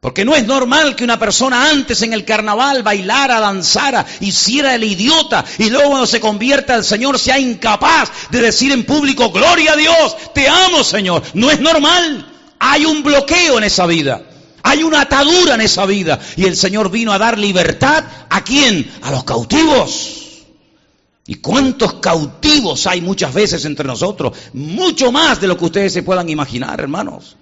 Porque 0.00 0.24
no 0.24 0.34
es 0.34 0.46
normal 0.46 0.96
que 0.96 1.04
una 1.04 1.18
persona 1.18 1.68
antes 1.68 2.00
en 2.00 2.14
el 2.14 2.24
carnaval 2.24 2.82
bailara, 2.82 3.38
danzara, 3.38 4.06
hiciera 4.20 4.74
el 4.74 4.82
idiota 4.82 5.44
y 5.58 5.68
luego 5.68 5.90
cuando 5.90 6.06
se 6.06 6.20
convierta 6.20 6.74
al 6.74 6.84
Señor 6.84 7.18
sea 7.18 7.38
incapaz 7.38 8.10
de 8.30 8.40
decir 8.40 8.72
en 8.72 8.84
público, 8.84 9.30
gloria 9.30 9.74
a 9.74 9.76
Dios, 9.76 10.16
te 10.34 10.48
amo 10.48 10.82
Señor. 10.82 11.22
No 11.34 11.50
es 11.50 11.60
normal. 11.60 12.26
Hay 12.58 12.86
un 12.86 13.02
bloqueo 13.02 13.58
en 13.58 13.64
esa 13.64 13.84
vida. 13.84 14.22
Hay 14.62 14.82
una 14.82 15.02
atadura 15.02 15.54
en 15.54 15.60
esa 15.60 15.84
vida. 15.84 16.18
Y 16.34 16.46
el 16.46 16.56
Señor 16.56 16.90
vino 16.90 17.12
a 17.12 17.18
dar 17.18 17.38
libertad 17.38 18.02
a 18.30 18.42
quién? 18.42 18.90
A 19.02 19.10
los 19.10 19.24
cautivos. 19.24 20.16
¿Y 21.26 21.36
cuántos 21.36 21.94
cautivos 21.94 22.86
hay 22.86 23.02
muchas 23.02 23.34
veces 23.34 23.66
entre 23.66 23.86
nosotros? 23.86 24.32
Mucho 24.54 25.12
más 25.12 25.42
de 25.42 25.46
lo 25.46 25.58
que 25.58 25.66
ustedes 25.66 25.92
se 25.92 26.02
puedan 26.02 26.30
imaginar, 26.30 26.80
hermanos. 26.80 27.36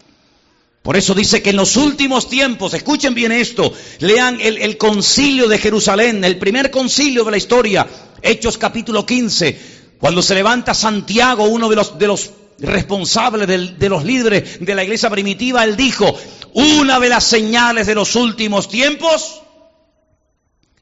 Por 0.83 0.97
eso 0.97 1.15
dice 1.15 1.43
que 1.43 1.51
en 1.51 1.57
los 1.57 1.77
últimos 1.77 2.29
tiempos, 2.29 2.73
escuchen 2.73 3.15
bien 3.15 3.33
esto, 3.33 3.73
lean 3.99 4.39
el, 4.41 4.79
concilio 4.79 5.49
de 5.49 5.59
Jerusalén, 5.59 6.25
el 6.25 6.39
primer 6.39 6.71
concilio 6.71 7.25
de 7.25 7.31
la 7.31 7.37
historia, 7.37 7.87
Hechos 8.23 8.57
capítulo 8.59 9.05
15, 9.05 9.61
cuando 9.99 10.23
se 10.23 10.35
levanta 10.35 10.75
Santiago, 10.75 11.45
uno 11.45 11.69
de 11.69 11.77
los, 11.77 11.99
de 11.99 12.07
los 12.07 12.31
responsables 12.59 13.79
de 13.79 13.89
los 13.89 14.05
líderes 14.05 14.65
de 14.65 14.75
la 14.75 14.85
iglesia 14.85 15.11
primitiva, 15.11 15.65
él 15.65 15.77
dijo, 15.77 16.17
una 16.55 16.99
de 16.99 17.09
las 17.09 17.25
señales 17.25 17.87
de 17.87 17.95
los 17.95 18.17
últimos 18.17 18.69
tiempos 18.69 19.43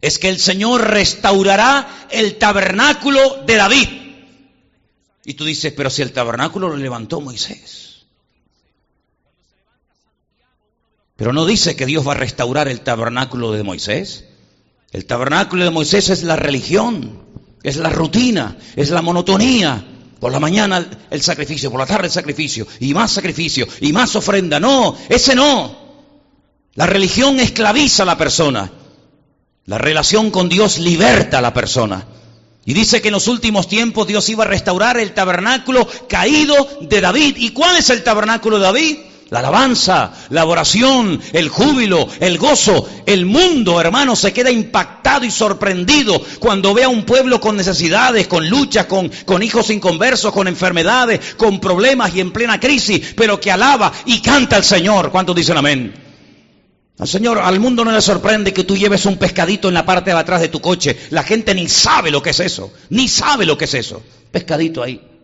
es 0.01 0.19
que 0.19 0.29
el 0.29 0.39
Señor 0.39 0.89
restaurará 0.89 2.07
el 2.11 2.37
tabernáculo 2.37 3.43
de 3.47 3.57
David. 3.57 3.89
Y 5.25 5.35
tú 5.35 5.45
dices, 5.45 5.73
pero 5.77 5.91
si 5.91 6.03
el 6.03 6.13
tabernáculo 6.13 6.69
lo 6.69 6.77
levantó 6.77 7.21
Moisés. 7.21 7.86
Pero 11.17 11.33
no 11.33 11.47
dice 11.47 11.77
que 11.77 11.87
Dios 11.87 12.07
va 12.07 12.13
a 12.13 12.17
restaurar 12.17 12.69
el 12.69 12.83
tabernáculo 12.83 13.53
de 13.53 13.63
Moisés. 13.63 14.25
El 14.93 15.07
tabernáculo 15.07 15.65
de 15.65 15.71
Moisés 15.71 16.11
es 16.11 16.23
la 16.23 16.37
religión, 16.37 17.23
es 17.63 17.77
la 17.77 17.91
rutina, 17.91 18.57
es 18.77 18.91
la 18.91 19.03
monotonía, 19.03 19.85
por 20.21 20.33
la 20.33 20.41
mañana 20.41 20.87
el 21.11 21.23
sacrificio, 21.23 21.71
por 21.71 21.81
la 21.81 21.87
tarde 21.87 22.07
el 22.07 22.13
sacrificio, 22.13 22.67
y 22.81 22.95
más 22.95 23.13
sacrificio, 23.13 23.67
y 23.81 23.93
más 23.93 24.15
ofrenda. 24.17 24.61
No, 24.61 24.97
ese 25.09 25.35
no. 25.35 25.87
La 26.75 26.87
religión 26.87 27.41
esclaviza 27.41 28.03
a 28.03 28.07
la 28.07 28.19
persona. 28.19 28.71
La 29.65 29.79
relación 29.79 30.31
con 30.31 30.49
Dios 30.49 30.79
liberta 30.79 31.39
a 31.39 31.43
la 31.43 31.53
persona. 31.53 32.07
Y 32.65 32.75
dice 32.75 33.01
que 33.01 33.09
en 33.09 33.15
los 33.15 33.29
últimos 33.29 33.69
tiempos 33.69 34.07
Dios 34.07 34.29
iba 34.29 34.45
a 34.45 34.49
restaurar 34.49 34.99
el 34.99 35.15
tabernáculo 35.15 35.89
caído 36.09 36.69
de 36.83 37.01
David. 37.01 37.37
¿Y 37.39 37.51
cuál 37.51 37.77
es 37.77 37.91
el 37.91 38.03
tabernáculo 38.03 38.59
de 38.59 38.65
David? 38.65 38.99
La 39.29 39.41
alabanza, 39.41 40.13
la 40.31 40.45
oración, 40.45 41.21
el 41.33 41.49
júbilo, 41.49 42.09
el 42.21 42.39
gozo. 42.39 42.89
El 43.07 43.27
mundo, 43.27 43.81
hermano, 43.81 44.15
se 44.15 44.33
queda 44.33 44.53
impactado 44.53 45.25
y 45.25 45.33
sorprendido 45.33 46.23
cuando 46.39 46.73
ve 46.73 46.85
a 46.85 46.89
un 46.89 47.05
pueblo 47.05 47.41
con 47.41 47.57
necesidades, 47.57 48.29
con 48.29 48.49
luchas, 48.49 48.87
con, 48.87 49.11
con 49.25 49.43
hijos 49.43 49.71
inconversos, 49.71 50.33
con 50.33 50.47
enfermedades, 50.47 51.35
con 51.35 51.59
problemas 51.59 52.15
y 52.15 52.21
en 52.21 52.31
plena 52.31 52.61
crisis, 52.61 53.15
pero 53.17 53.41
que 53.41 53.51
alaba 53.51 53.93
y 54.05 54.21
canta 54.21 54.57
al 54.57 54.65
Señor. 54.65 55.11
¿Cuántos 55.11 55.35
dicen 55.35 55.57
amén? 55.57 55.93
Al 56.99 57.09
Señor, 57.09 57.41
al 57.41 57.59
mundo 57.59 57.85
no 57.85 57.91
le 57.91 58.01
sorprende 58.01 58.55
que 58.55 58.63
tú 58.63 58.77
lleves 58.77 59.07
un 59.07 59.17
pescadito 59.17 59.67
en 59.67 59.75
la 59.75 59.85
parte 59.85 60.13
de 60.13 60.19
atrás 60.19 60.41
de 60.41 60.49
tu 60.49 60.61
coche. 60.61 60.97
La 61.11 61.25
gente 61.25 61.53
ni 61.53 61.69
sabe 61.69 62.13
lo 62.13 62.23
que 62.23 62.31
es 62.31 62.39
eso, 62.39 62.73
ni 62.91 63.09
sabe 63.09 63.45
lo 63.45 63.59
que 63.59 63.65
es 63.65 63.75
eso. 63.75 64.05
Pescadito 64.31 64.85
ahí. 64.85 65.16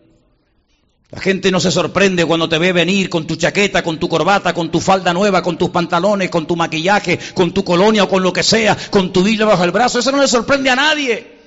La 1.13 1.21
gente 1.21 1.51
no 1.51 1.59
se 1.59 1.69
sorprende 1.69 2.25
cuando 2.25 2.49
te 2.49 2.57
ve 2.57 2.73
venir 2.73 3.07
con 3.07 3.27
tu 3.27 3.35
chaqueta, 3.35 3.83
con 3.83 3.99
tu 3.99 4.09
corbata, 4.09 4.51
con 4.51 4.71
tu 4.71 4.79
falda 4.79 5.13
nueva, 5.13 5.43
con 5.43 5.59
tus 5.59 5.69
pantalones, 5.69 6.31
con 6.31 6.47
tu 6.47 6.55
maquillaje, 6.55 7.19
con 7.35 7.53
tu 7.53 7.63
colonia 7.63 8.05
o 8.05 8.09
con 8.09 8.23
lo 8.23 8.33
que 8.33 8.41
sea, 8.41 8.75
con 8.89 9.13
tu 9.13 9.21
Biblia 9.21 9.45
bajo 9.45 9.63
el 9.63 9.69
brazo. 9.69 9.99
Eso 9.99 10.11
no 10.11 10.19
le 10.19 10.27
sorprende 10.27 10.71
a 10.71 10.75
nadie. 10.75 11.37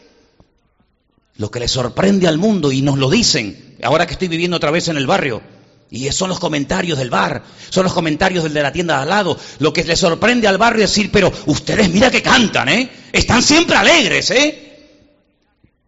Lo 1.39 1.51
que 1.51 1.59
le 1.59 1.67
sorprende 1.67 2.29
al 2.29 2.39
mundo, 2.39 2.71
y 2.71 2.81
nos 2.81 2.97
lo 2.97 3.11
dicen, 3.11 3.75
ahora 3.83 4.07
que 4.07 4.13
estoy 4.13 4.29
viviendo 4.29 4.57
otra 4.57 4.71
vez 4.71 4.87
en 4.87 4.99
el 4.99 5.07
barrio, 5.09 5.43
y 5.91 6.13
son 6.13 6.29
los 6.29 6.39
comentarios 6.39 6.97
del 6.97 7.11
bar, 7.11 7.43
son 7.69 7.83
los 7.83 7.93
comentarios 7.93 8.45
del 8.45 8.55
de 8.55 8.63
la 8.63 8.71
tienda 8.71 8.95
de 8.95 9.03
al 9.03 9.09
lado. 9.09 9.37
Lo 9.59 9.73
que 9.73 9.83
le 9.83 9.97
sorprende 9.97 10.47
al 10.47 10.59
barrio 10.59 10.85
es 10.85 10.91
decir, 10.91 11.11
pero 11.11 11.33
ustedes 11.47 11.91
mira 11.91 12.09
que 12.09 12.23
cantan, 12.23 12.69
¿eh? 12.69 12.89
Están 13.11 13.43
siempre 13.43 13.75
alegres, 13.75 14.31
¿eh? 14.31 14.63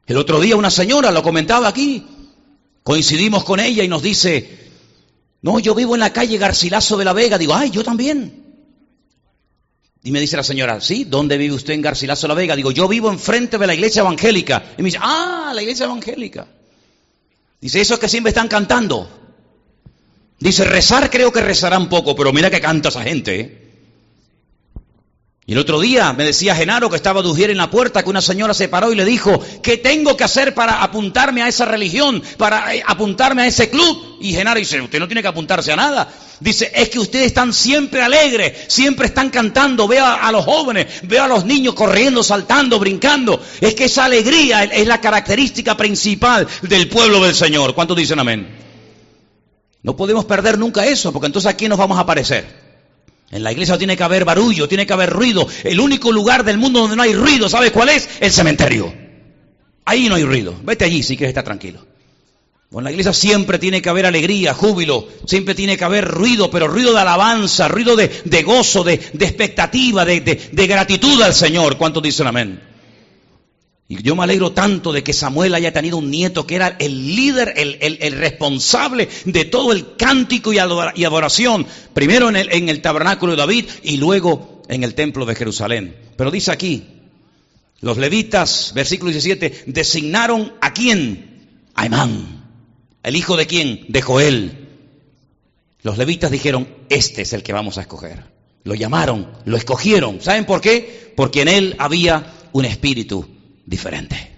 El 0.05 0.17
otro 0.17 0.41
día 0.41 0.57
una 0.57 0.71
señora 0.71 1.13
lo 1.13 1.23
comentaba 1.23 1.69
aquí, 1.69 2.05
Coincidimos 2.89 3.45
con 3.45 3.61
ella 3.61 3.85
y 3.85 3.89
nos 3.89 4.01
dice, 4.01 4.49
no, 5.43 5.59
yo 5.59 5.75
vivo 5.75 5.93
en 5.95 6.01
la 6.01 6.11
calle 6.11 6.39
Garcilaso 6.39 6.97
de 6.97 7.05
la 7.05 7.13
Vega. 7.13 7.37
Digo, 7.37 7.55
ay, 7.55 7.69
yo 7.69 7.85
también. 7.85 8.47
Y 10.03 10.11
me 10.11 10.21
dice 10.21 10.39
la 10.39 10.43
señora, 10.43 10.81
¿sí? 10.81 11.05
¿Dónde 11.05 11.37
vive 11.37 11.55
usted 11.55 11.75
en 11.75 11.83
Garcilaso 11.83 12.23
de 12.23 12.29
la 12.29 12.35
Vega? 12.35 12.57
Digo, 12.57 12.71
yo 12.71 12.89
vivo 12.89 13.11
enfrente 13.11 13.59
de 13.59 13.67
la 13.67 13.75
iglesia 13.75 14.01
evangélica. 14.01 14.73
Y 14.79 14.81
me 14.81 14.87
dice, 14.87 15.01
ah, 15.03 15.53
la 15.55 15.61
iglesia 15.61 15.85
evangélica. 15.85 16.49
Dice, 17.61 17.79
esos 17.79 17.99
que 17.99 18.09
siempre 18.09 18.31
están 18.31 18.49
cantando. 18.49 19.07
Dice, 20.39 20.65
rezar 20.65 21.11
creo 21.11 21.31
que 21.31 21.43
rezarán 21.43 21.91
poco, 21.91 22.17
pero 22.17 22.33
mira 22.33 22.49
que 22.51 22.63
canta 22.63 22.89
esa 22.89 23.03
gente, 23.03 23.39
¿eh? 23.39 23.68
Y 25.49 25.53
el 25.53 25.59
otro 25.59 25.81
día 25.81 26.13
me 26.13 26.25
decía 26.25 26.55
Genaro 26.55 26.91
que 26.91 26.97
estaba 26.97 27.23
de 27.23 27.45
en 27.45 27.57
la 27.57 27.71
puerta 27.71 28.03
que 28.03 28.11
una 28.11 28.21
señora 28.21 28.53
se 28.53 28.69
paró 28.69 28.93
y 28.93 28.95
le 28.95 29.07
dijo, 29.07 29.43
¿qué 29.63 29.79
tengo 29.79 30.15
que 30.15 30.25
hacer 30.25 30.53
para 30.53 30.83
apuntarme 30.83 31.41
a 31.41 31.49
esa 31.49 31.65
religión, 31.65 32.23
para 32.37 32.75
eh, 32.75 32.85
apuntarme 32.87 33.41
a 33.41 33.47
ese 33.47 33.71
club? 33.71 34.19
Y 34.21 34.35
Genaro 34.35 34.61
dice, 34.61 34.79
usted 34.79 34.99
no 34.99 35.09
tiene 35.09 35.23
que 35.23 35.29
apuntarse 35.29 35.73
a 35.73 35.77
nada. 35.77 36.13
Dice, 36.39 36.71
es 36.75 36.91
que 36.91 36.99
ustedes 36.99 37.29
están 37.29 37.55
siempre 37.55 38.03
alegres, 38.03 38.67
siempre 38.69 39.07
están 39.07 39.31
cantando, 39.31 39.89
veo 39.89 40.05
a, 40.05 40.31
los 40.33 40.45
jóvenes, 40.45 40.87
veo 41.05 41.25
a 41.25 41.29
los 41.29 41.47
niños 41.47 41.73
corriendo, 41.73 42.23
saltando, 42.23 42.79
brincando. 42.79 43.43
Es 43.59 43.75
que 43.75 43.85
esa 43.85 44.05
alegría 44.05 44.65
es 44.65 44.87
la 44.87 45.01
característica 45.01 45.79
principal 45.79 46.47
del 46.61 46.91
pueblo 46.91 47.25
del 47.25 47.35
Señor. 47.35 47.75
¿Cuántos 47.75 47.97
dicen 47.97 48.19
amén? 48.19 48.55
No 49.83 49.97
podemos 49.97 50.27
perder 50.27 50.59
nunca 50.59 50.85
eso, 50.85 51.11
porque 51.11 51.29
entonces 51.29 51.51
aquí 51.51 51.71
nos 51.71 51.79
vamos 51.79 51.97
a 51.97 52.03
aparecer. 52.03 52.68
En 53.31 53.43
la 53.43 53.53
iglesia 53.53 53.77
tiene 53.77 53.97
que 53.97 54.03
haber 54.03 54.25
barullo, 54.25 54.69
tiene 54.69 54.87
que 54.87 54.93
haber 54.93 55.11
ruido. 55.11 55.47
El 55.65 55.81
único 55.81 56.11
lugar 56.13 56.45
del 56.45 56.59
mundo 56.59 56.81
donde 56.81 56.97
no 56.97 57.03
hay 57.03 57.15
ruido, 57.15 57.49
¿sabes 57.49 57.73
cuál 57.73 57.91
es? 57.91 58.09
El 58.21 58.33
cementerio. 58.33 58.93
Ahí 59.85 60.09
no 60.09 60.15
hay 60.15 60.25
ruido. 60.25 60.55
Vete 60.63 60.85
allí 60.85 61.03
si 61.03 61.17
quieres 61.17 61.31
estar 61.31 61.45
tranquilo. 61.45 61.87
en 62.73 62.85
la 62.85 62.91
iglesia 62.91 63.13
siempre 63.13 63.59
tiene 63.59 63.83
que 63.83 63.89
haber 63.89 64.07
alegría, 64.07 64.55
júbilo, 64.55 65.09
siempre 65.27 65.55
tiene 65.55 65.77
que 65.77 65.85
haber 65.85 66.07
ruido, 66.07 66.51
pero 66.51 66.69
ruido 66.69 66.93
de 66.95 67.01
alabanza, 67.01 67.69
ruido 67.69 67.97
de, 67.97 68.43
gozo, 68.43 68.83
de, 68.85 68.95
expectativa, 68.95 70.05
de, 70.05 70.21
de 70.21 70.67
gratitud 70.67 71.21
al 71.23 71.35
Señor. 71.35 71.77
¿Cuántos 71.77 72.03
dicen 72.03 72.27
amén? 72.27 72.68
Y 73.91 74.03
yo 74.03 74.15
me 74.15 74.23
alegro 74.23 74.53
tanto 74.53 74.93
de 74.93 75.03
que 75.03 75.15
Samuel 75.15 75.55
haya 75.55 75.73
tenido 75.73 75.97
un 75.97 76.11
nieto 76.11 76.47
que 76.47 76.57
era 76.57 76.77
el 76.79 77.17
líder, 77.17 77.55
el, 77.57 78.13
responsable 78.13 79.09
de 79.25 79.47
todo 79.47 79.73
el 79.73 79.97
cántico 79.97 80.53
y 80.53 80.59
adoración, 80.59 81.67
primero 81.95 82.29
en 82.29 82.37
el, 82.37 82.53
en 82.53 82.69
el 82.69 82.83
tabernáculo 82.83 83.33
de 83.33 83.39
David 83.39 83.65
y 83.83 83.97
luego 83.97 84.63
en 84.69 84.85
el 84.85 84.95
templo 84.95 85.25
de 85.25 85.35
Jerusalén. 85.35 85.97
Pero 86.17 86.31
dice 86.31 86.53
aquí, 86.53 86.87
los 87.81 87.97
levitas, 87.97 88.73
versículo 88.75 89.11
17, 89.11 89.65
designaron 89.69 90.53
a 90.61 90.75
quién? 90.75 91.63
A 91.75 91.87
Emán. 91.87 92.45
¿El 93.03 93.17
hijo 93.17 93.39
de 93.39 93.47
quién? 93.47 93.87
De 93.89 94.03
Joel. 94.03 94.69
Los 95.81 95.97
levitas 95.97 96.31
dijeron, 96.31 96.69
este 96.91 97.23
es 97.23 97.33
el 97.33 97.43
que 97.43 97.55
vamos 97.55 97.79
a 97.79 97.83
escoger. 97.83 98.23
Lo 98.65 98.75
llamaron, 98.75 99.33
lo 99.47 99.57
escogieron. 99.57 100.21
¿Saben 100.21 100.45
por 100.45 100.61
qué? 100.61 101.15
Porque 101.17 101.41
en 101.41 101.49
él 101.49 101.77
había 101.79 102.35
un 102.53 102.67
espíritu 102.67 103.38
diferente. 103.69 104.33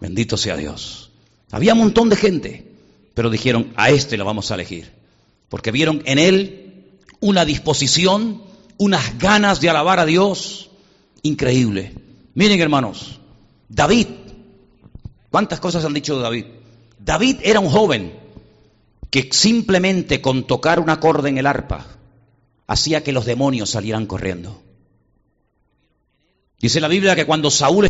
Bendito 0.00 0.36
sea 0.36 0.56
Dios. 0.56 1.10
Había 1.50 1.74
un 1.74 1.80
montón 1.80 2.08
de 2.08 2.16
gente, 2.16 2.72
pero 3.14 3.30
dijeron, 3.30 3.72
a 3.76 3.90
este 3.90 4.16
lo 4.16 4.24
vamos 4.24 4.50
a 4.50 4.54
elegir, 4.54 4.92
porque 5.48 5.70
vieron 5.70 6.02
en 6.04 6.18
él 6.18 6.84
una 7.20 7.44
disposición, 7.44 8.42
unas 8.76 9.18
ganas 9.18 9.60
de 9.60 9.70
alabar 9.70 9.98
a 9.98 10.06
Dios 10.06 10.70
increíble. 11.22 11.94
Miren 12.34 12.60
hermanos, 12.60 13.20
David, 13.68 14.06
¿cuántas 15.30 15.60
cosas 15.60 15.84
han 15.84 15.94
dicho 15.94 16.16
de 16.16 16.22
David? 16.22 16.44
David 16.98 17.36
era 17.42 17.60
un 17.60 17.70
joven 17.70 18.14
que 19.10 19.28
simplemente 19.32 20.20
con 20.20 20.46
tocar 20.46 20.80
un 20.80 20.90
acorde 20.90 21.28
en 21.28 21.38
el 21.38 21.46
arpa 21.46 21.86
hacía 22.66 23.04
que 23.04 23.12
los 23.12 23.24
demonios 23.24 23.70
salieran 23.70 24.06
corriendo. 24.06 24.60
Dice 26.60 26.80
la 26.80 26.88
Biblia 26.88 27.14
que 27.14 27.26
cuando 27.26 27.50
Saúl 27.50 27.88